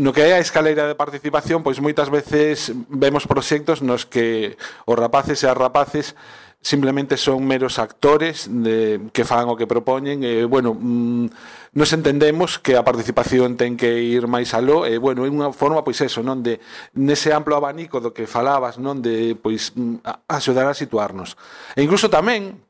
[0.00, 4.56] no que é a escaleira de participación, pois moitas veces vemos proxectos nos que
[4.88, 6.16] os rapaces e as rapaces
[6.64, 11.28] simplemente son meros actores de, que fan o que propoñen e, bueno, mm,
[11.76, 15.84] nos entendemos que a participación ten que ir máis aló e, bueno, é unha forma,
[15.84, 16.64] pois eso, non de
[16.96, 21.36] nese amplo abanico do que falabas, non de, pois, mm, a, axudar a situarnos.
[21.76, 22.64] E incluso tamén,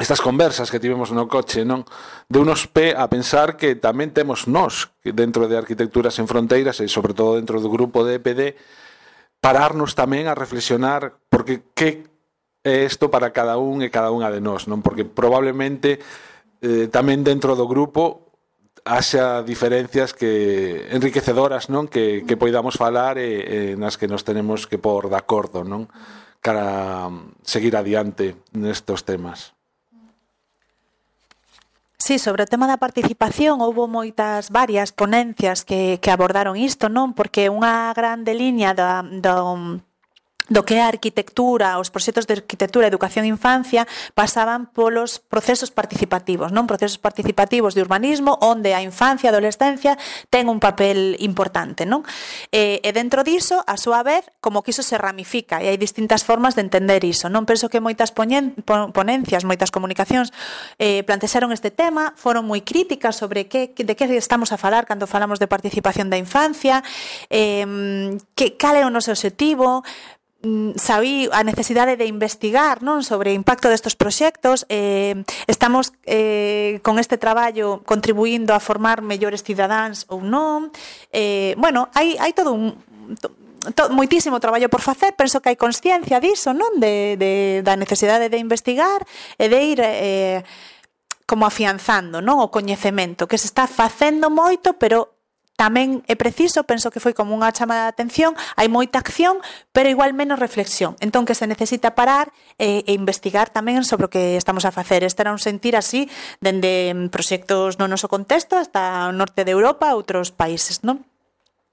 [0.00, 1.84] estas conversas que tivemos no coche, non?
[2.32, 6.88] De unos pé a pensar que tamén temos nós dentro de Arquitecturas en Fronteiras e
[6.88, 8.56] sobre todo dentro do grupo de EPD
[9.44, 12.08] pararnos tamén a reflexionar porque que
[12.64, 14.82] é isto para cada un e cada unha de nós, non?
[14.82, 16.02] Porque probablemente
[16.62, 18.28] eh, tamén dentro do grupo
[18.88, 21.86] haxa diferencias que enriquecedoras, non?
[21.86, 25.86] Que, que poidamos falar e, e nas que nos tenemos que pôr de acordo, non?
[26.40, 27.10] Cara
[27.42, 29.58] seguir adiante nestos temas.
[31.98, 37.12] Sí, sobre o tema da participación houbo moitas varias ponencias que, que abordaron isto, non?
[37.12, 39.42] Porque unha grande liña da, da,
[40.48, 43.84] do que é a arquitectura, os proxectos de arquitectura, educación e infancia
[44.16, 50.00] pasaban polos procesos participativos, non procesos participativos de urbanismo onde a infancia e a adolescencia
[50.32, 52.00] ten un papel importante, non?
[52.48, 56.24] E, e dentro diso, a súa vez, como que iso se ramifica e hai distintas
[56.24, 57.44] formas de entender iso, non?
[57.44, 60.32] Penso que moitas poñen, ponencias, moitas comunicacións
[60.80, 65.04] eh, plantexaron este tema, foron moi críticas sobre que, de que estamos a falar cando
[65.04, 66.80] falamos de participación da infancia,
[67.28, 69.84] eh, que, cal é o noso objetivo,
[70.38, 75.18] Mm, saí a necesidade de investigar non sobre o impacto destes proxectos eh,
[75.50, 80.70] estamos eh, con este traballo contribuindo a formar mellores cidadáns ou non.
[81.10, 82.78] Eh, bueno, hai, hai todo un
[83.18, 83.34] to,
[83.74, 87.32] to, moitísimo traballo por facer penso que hai consciencia diso non de, de,
[87.66, 89.02] da necesidade de investigar
[89.42, 90.46] e de ir eh,
[91.26, 95.17] como afianzando non o coñecemento que se está facendo moito pero
[95.58, 99.42] tamén é preciso, penso que foi como unha chamada de atención, hai moita acción,
[99.74, 100.94] pero igual menos reflexión.
[101.02, 102.30] Entón que se necesita parar
[102.62, 105.02] e, e investigar tamén sobre o que estamos a facer.
[105.02, 106.06] Este era un sentir así
[106.38, 111.02] dende proxectos no noso contexto hasta o norte de Europa, outros países, non?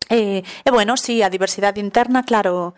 [0.09, 2.73] E, e bueno, si sí, a diversidade interna, claro,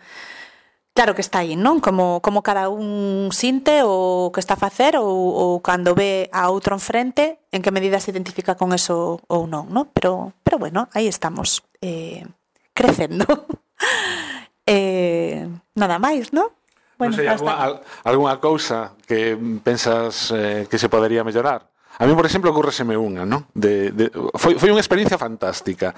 [0.98, 1.78] claro que está aí, non?
[1.78, 6.50] Como, como cada un sinte o que está a facer ou, ou cando ve a
[6.50, 9.86] outro enfrente en que medida se identifica con eso ou non, non?
[9.94, 12.26] Pero, pero bueno, aí estamos eh,
[12.74, 13.30] crecendo.
[14.66, 15.46] eh,
[15.78, 16.50] nada máis, non?
[16.98, 21.70] Bueno, non sei, alguna, alguna cousa que pensas eh, que se podería mellorar?
[21.98, 23.46] A mí, por exemplo, ocurreseme unha, non?
[23.54, 25.94] De, de, foi, foi unha experiencia fantástica,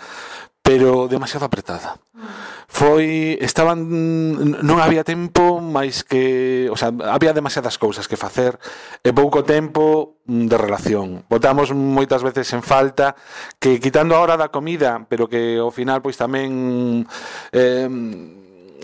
[0.70, 1.98] pero demasiado apretada.
[2.70, 3.90] Foi estaban
[4.62, 8.54] non había tempo máis que, o sea, había demasiadas cousas que facer
[9.02, 11.26] e pouco tempo mm, de relación.
[11.26, 13.18] Votamos moitas veces en falta
[13.58, 17.02] que quitando a hora da comida, pero que ao final pois tamén
[17.50, 17.90] eh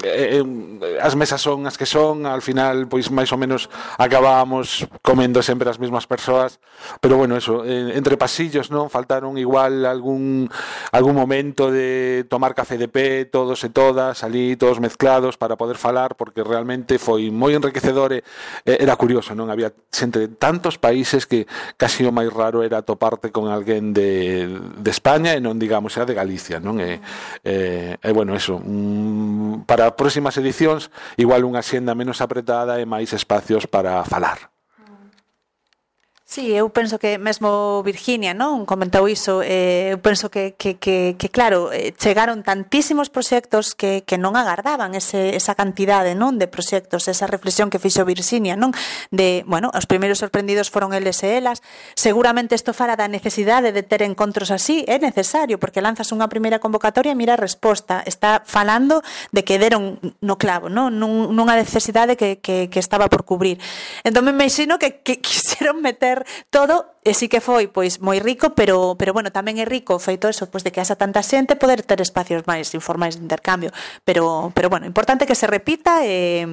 [0.03, 4.85] Eh, eh, as mesas son as que son, al final pois máis ou menos acabábamos
[5.01, 6.61] comendo sempre as mesmas persoas,
[7.01, 10.53] pero bueno, eso, eh, entre pasillos, non, faltaron igual algún
[10.93, 15.81] algún momento de tomar café de pé todos e todas, ali todos mezclados para poder
[15.81, 18.21] falar porque realmente foi moi enriquecedor e
[18.69, 19.49] eh, era curioso, non?
[19.49, 21.49] Había xente de tantos países que
[21.81, 24.45] casi o máis raro era toparte con alguén de
[24.77, 26.81] de España e non digamos era de Galicia, non?
[26.85, 27.01] E
[27.49, 33.15] eh, eh, bueno, eso, mm, para próximas edicións igual unha xenda menos apretada e máis
[33.15, 34.56] espacios para falar.
[36.37, 41.17] Sí, eu penso que mesmo Virginia non comentou iso, eh, eu penso que, que, que,
[41.17, 46.45] que claro, eh, chegaron tantísimos proxectos que, que non agardaban ese, esa cantidade non de
[46.45, 48.77] proxectos, esa reflexión que fixo Virginia, non?
[49.09, 51.65] De, bueno, os primeiros sorprendidos foron eles e elas,
[51.97, 56.61] seguramente isto fara da necesidade de ter encontros así, é necesario, porque lanzas unha primeira
[56.61, 59.01] convocatoria e mira a resposta, está falando
[59.33, 61.01] de que deron no clavo, non?
[61.01, 63.57] Nun, nunha necesidade que, que, que estaba por cubrir.
[64.05, 68.55] Entón me imagino que, que quixeron meter todo, e sí que foi pois moi rico,
[68.59, 71.59] pero pero bueno, tamén é rico o feito eso, pois de que haxa tanta xente
[71.59, 73.71] poder ter espacios máis informais de intercambio,
[74.05, 76.47] pero pero bueno, importante que se repita e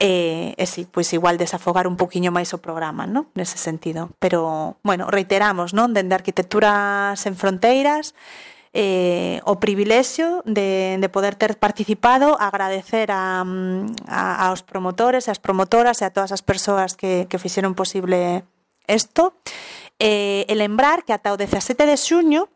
[0.00, 3.26] eh, e si, pois igual desafogar un poquinho máis o programa, non?
[3.34, 4.14] Nese sentido.
[4.22, 5.90] Pero, bueno, reiteramos, non?
[5.90, 8.14] Dende Arquitectura sen fronteiras,
[8.72, 13.42] eh, o privilexio de, de poder ter participado, agradecer a,
[14.06, 18.46] a, aos promotores e as promotoras e a todas as persoas que, que fixeron posible
[18.88, 19.38] esto
[20.02, 22.48] eh, e lembrar que ata o 17 de xuño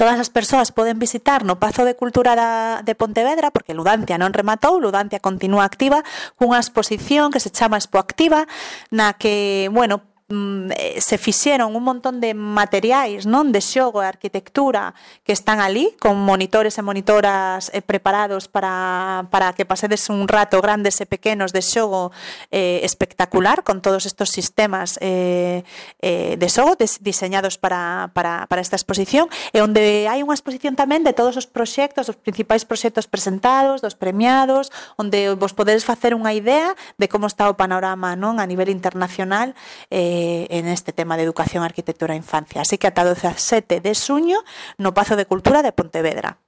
[0.00, 4.32] Todas as persoas poden visitar no Pazo de Cultura da, de Pontevedra, porque Ludancia non
[4.32, 6.00] rematou, Ludancia continúa activa,
[6.40, 8.48] cunha exposición que se chama Expo Activa,
[8.88, 10.00] na que, bueno,
[10.30, 14.94] Mm, se fixeron un montón de materiais, non, de xogo e arquitectura
[15.26, 20.62] que están ali con monitores e monitoras eh, preparados para para que pasedes un rato
[20.62, 22.14] grandes e pequenos de xogo
[22.54, 25.66] eh, espectacular con todos estos sistemas eh,
[25.98, 30.78] eh, de xogo des, diseñados para, para, para esta exposición e onde hai unha exposición
[30.78, 36.14] tamén de todos os proxectos, os principais proxectos presentados, dos premiados, onde vos podedes facer
[36.14, 39.58] unha idea de como está o panorama non a nivel internacional
[39.90, 42.60] eh, eh, en este tema de educación, arquitectura e infancia.
[42.60, 44.44] Así que ata 17 de suño
[44.76, 46.38] no Pazo de Cultura de Pontevedra.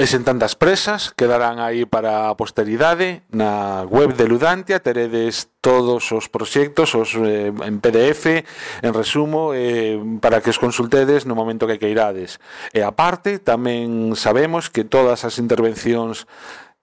[0.00, 6.08] E sen tantas presas, quedarán aí para a posteridade na web de Ludantia, teredes todos
[6.16, 8.40] os proxectos os eh, en PDF,
[8.80, 12.40] en resumo, eh, para que os consultedes no momento que queirades.
[12.72, 16.24] E aparte, tamén sabemos que todas as intervencións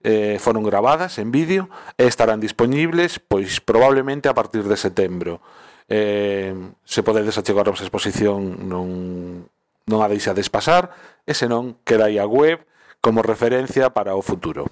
[0.06, 1.66] eh, foron grabadas en vídeo
[1.98, 5.42] e estarán disponibles pois probablemente a partir de setembro
[5.88, 9.48] eh, se podedes achegar a vosa exposición non,
[9.88, 10.92] non a deixades pasar
[11.24, 12.60] e senón queda aí a web
[13.00, 14.68] como referencia para o futuro.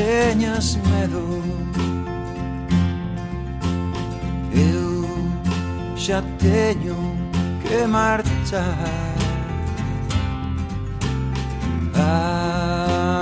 [0.00, 1.24] teñas medo
[4.54, 5.06] Eu
[5.96, 6.96] xa teño
[7.62, 9.14] que marchar.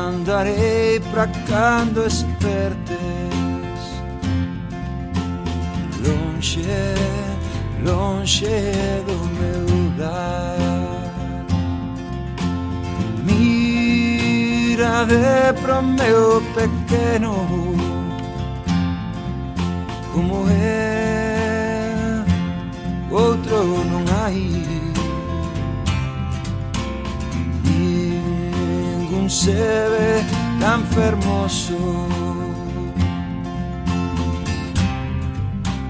[0.07, 2.99] Andarei pra cando espertes.
[6.05, 6.95] Lonxe,
[7.85, 8.57] lonxe
[9.09, 9.67] do meu
[9.99, 11.05] lar.
[13.27, 13.58] Mi
[14.79, 17.35] de pro meu pequeno
[20.15, 22.25] como é
[23.11, 24.39] outro non hai
[27.65, 30.23] ningún se ve
[30.61, 31.79] tan fermoso.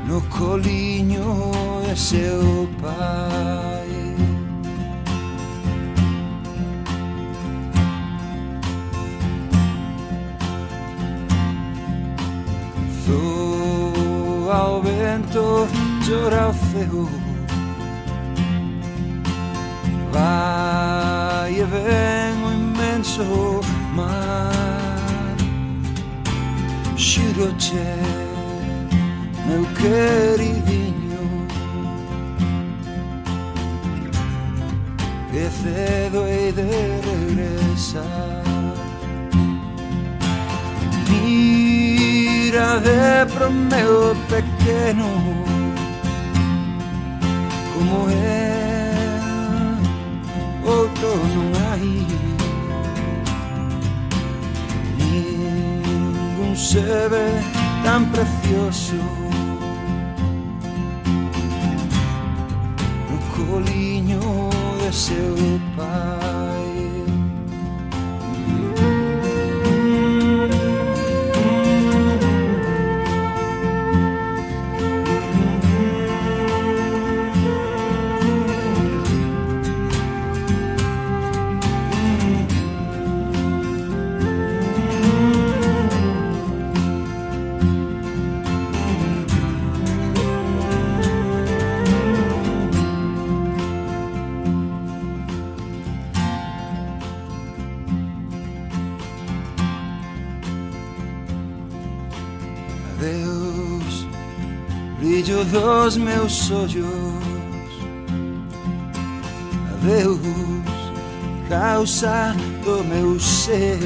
[0.09, 1.28] No coliño
[1.86, 3.88] de seu pai
[13.09, 15.67] vento, ao vento
[16.07, 17.11] llora o cego.
[20.13, 23.61] Vai e vem o imenso
[23.95, 25.37] mar.
[26.97, 27.97] Giro c'è,
[29.47, 31.47] meu queridinho,
[35.31, 36.63] que cedo e de
[37.37, 38.49] regresar.
[42.49, 45.09] tirade pro meu pequeno
[47.74, 48.92] Como é,
[50.64, 52.07] outro non hai
[54.96, 56.80] Ningún se
[57.12, 57.28] ve
[57.84, 58.96] tan precioso.
[63.09, 64.20] No coliño
[64.80, 65.36] de seu
[65.76, 66.28] pai
[105.51, 106.86] dos meus ollos
[109.72, 110.18] Adeus,
[111.49, 112.34] causa
[112.64, 113.78] do meu ser.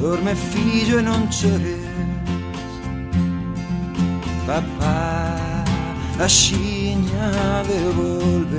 [0.00, 1.82] Dorme fillo e non chores
[4.46, 5.38] Papá,
[6.18, 8.58] axiña de volver.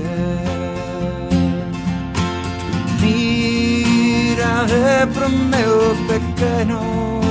[3.01, 7.22] Mira de pro meu pequeno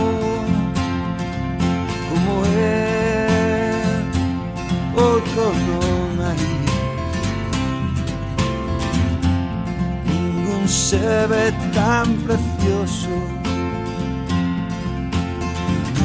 [4.95, 6.59] otro Romarí.
[10.07, 13.11] Ningún se ve tan precioso.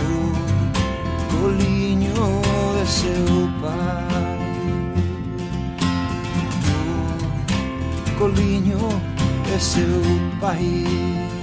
[0.03, 2.41] Un coliño
[2.75, 4.37] de seopar.
[8.05, 8.79] Un coliño
[9.47, 10.01] de seu
[10.39, 11.36] país.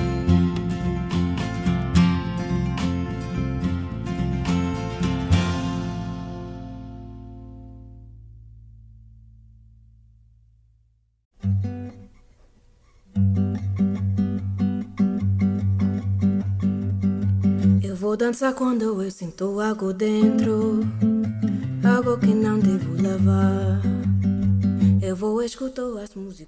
[18.25, 20.81] Dançar quando eu sinto algo dentro,
[21.85, 23.83] algo que não devo lavar.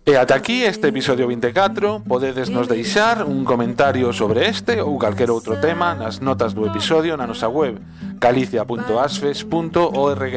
[0.06, 5.30] E ata aquí este episodio 24 Podedes nos deixar un comentario sobre este ou calquer
[5.30, 7.76] outro tema nas notas do episodio na nosa web
[8.16, 10.36] galicia.asfes.org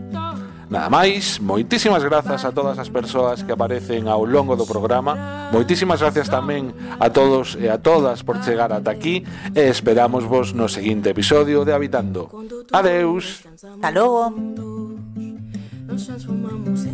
[0.71, 5.51] Nada máis, moitísimas grazas a todas as persoas que aparecen ao longo do programa.
[5.51, 6.71] Moitísimas gracias tamén
[7.03, 11.67] a todos e a todas por chegar ata aquí E esperamos vos no seguinte episodio
[11.67, 12.31] de Habitando.
[12.71, 13.43] Adeus.
[13.51, 14.31] Hasta logo.
[15.91, 16.87] Nos transformamos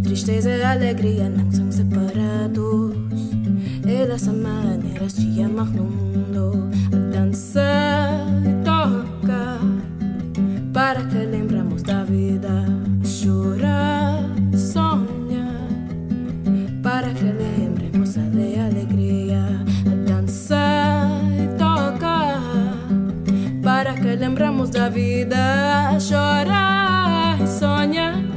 [0.00, 2.96] Tristeza e alegría não são separados.
[3.84, 9.60] E las maneiras de amar no mundo A danzar e tocar
[10.72, 12.64] Para que lembramos da vida,
[13.02, 15.68] a chorar, e sonhar.
[16.82, 19.42] Para que lembremos a de alegria,
[19.86, 22.40] a dançar e tocar.
[23.62, 28.33] Para que lembramos da vida, a chorar e sonhar.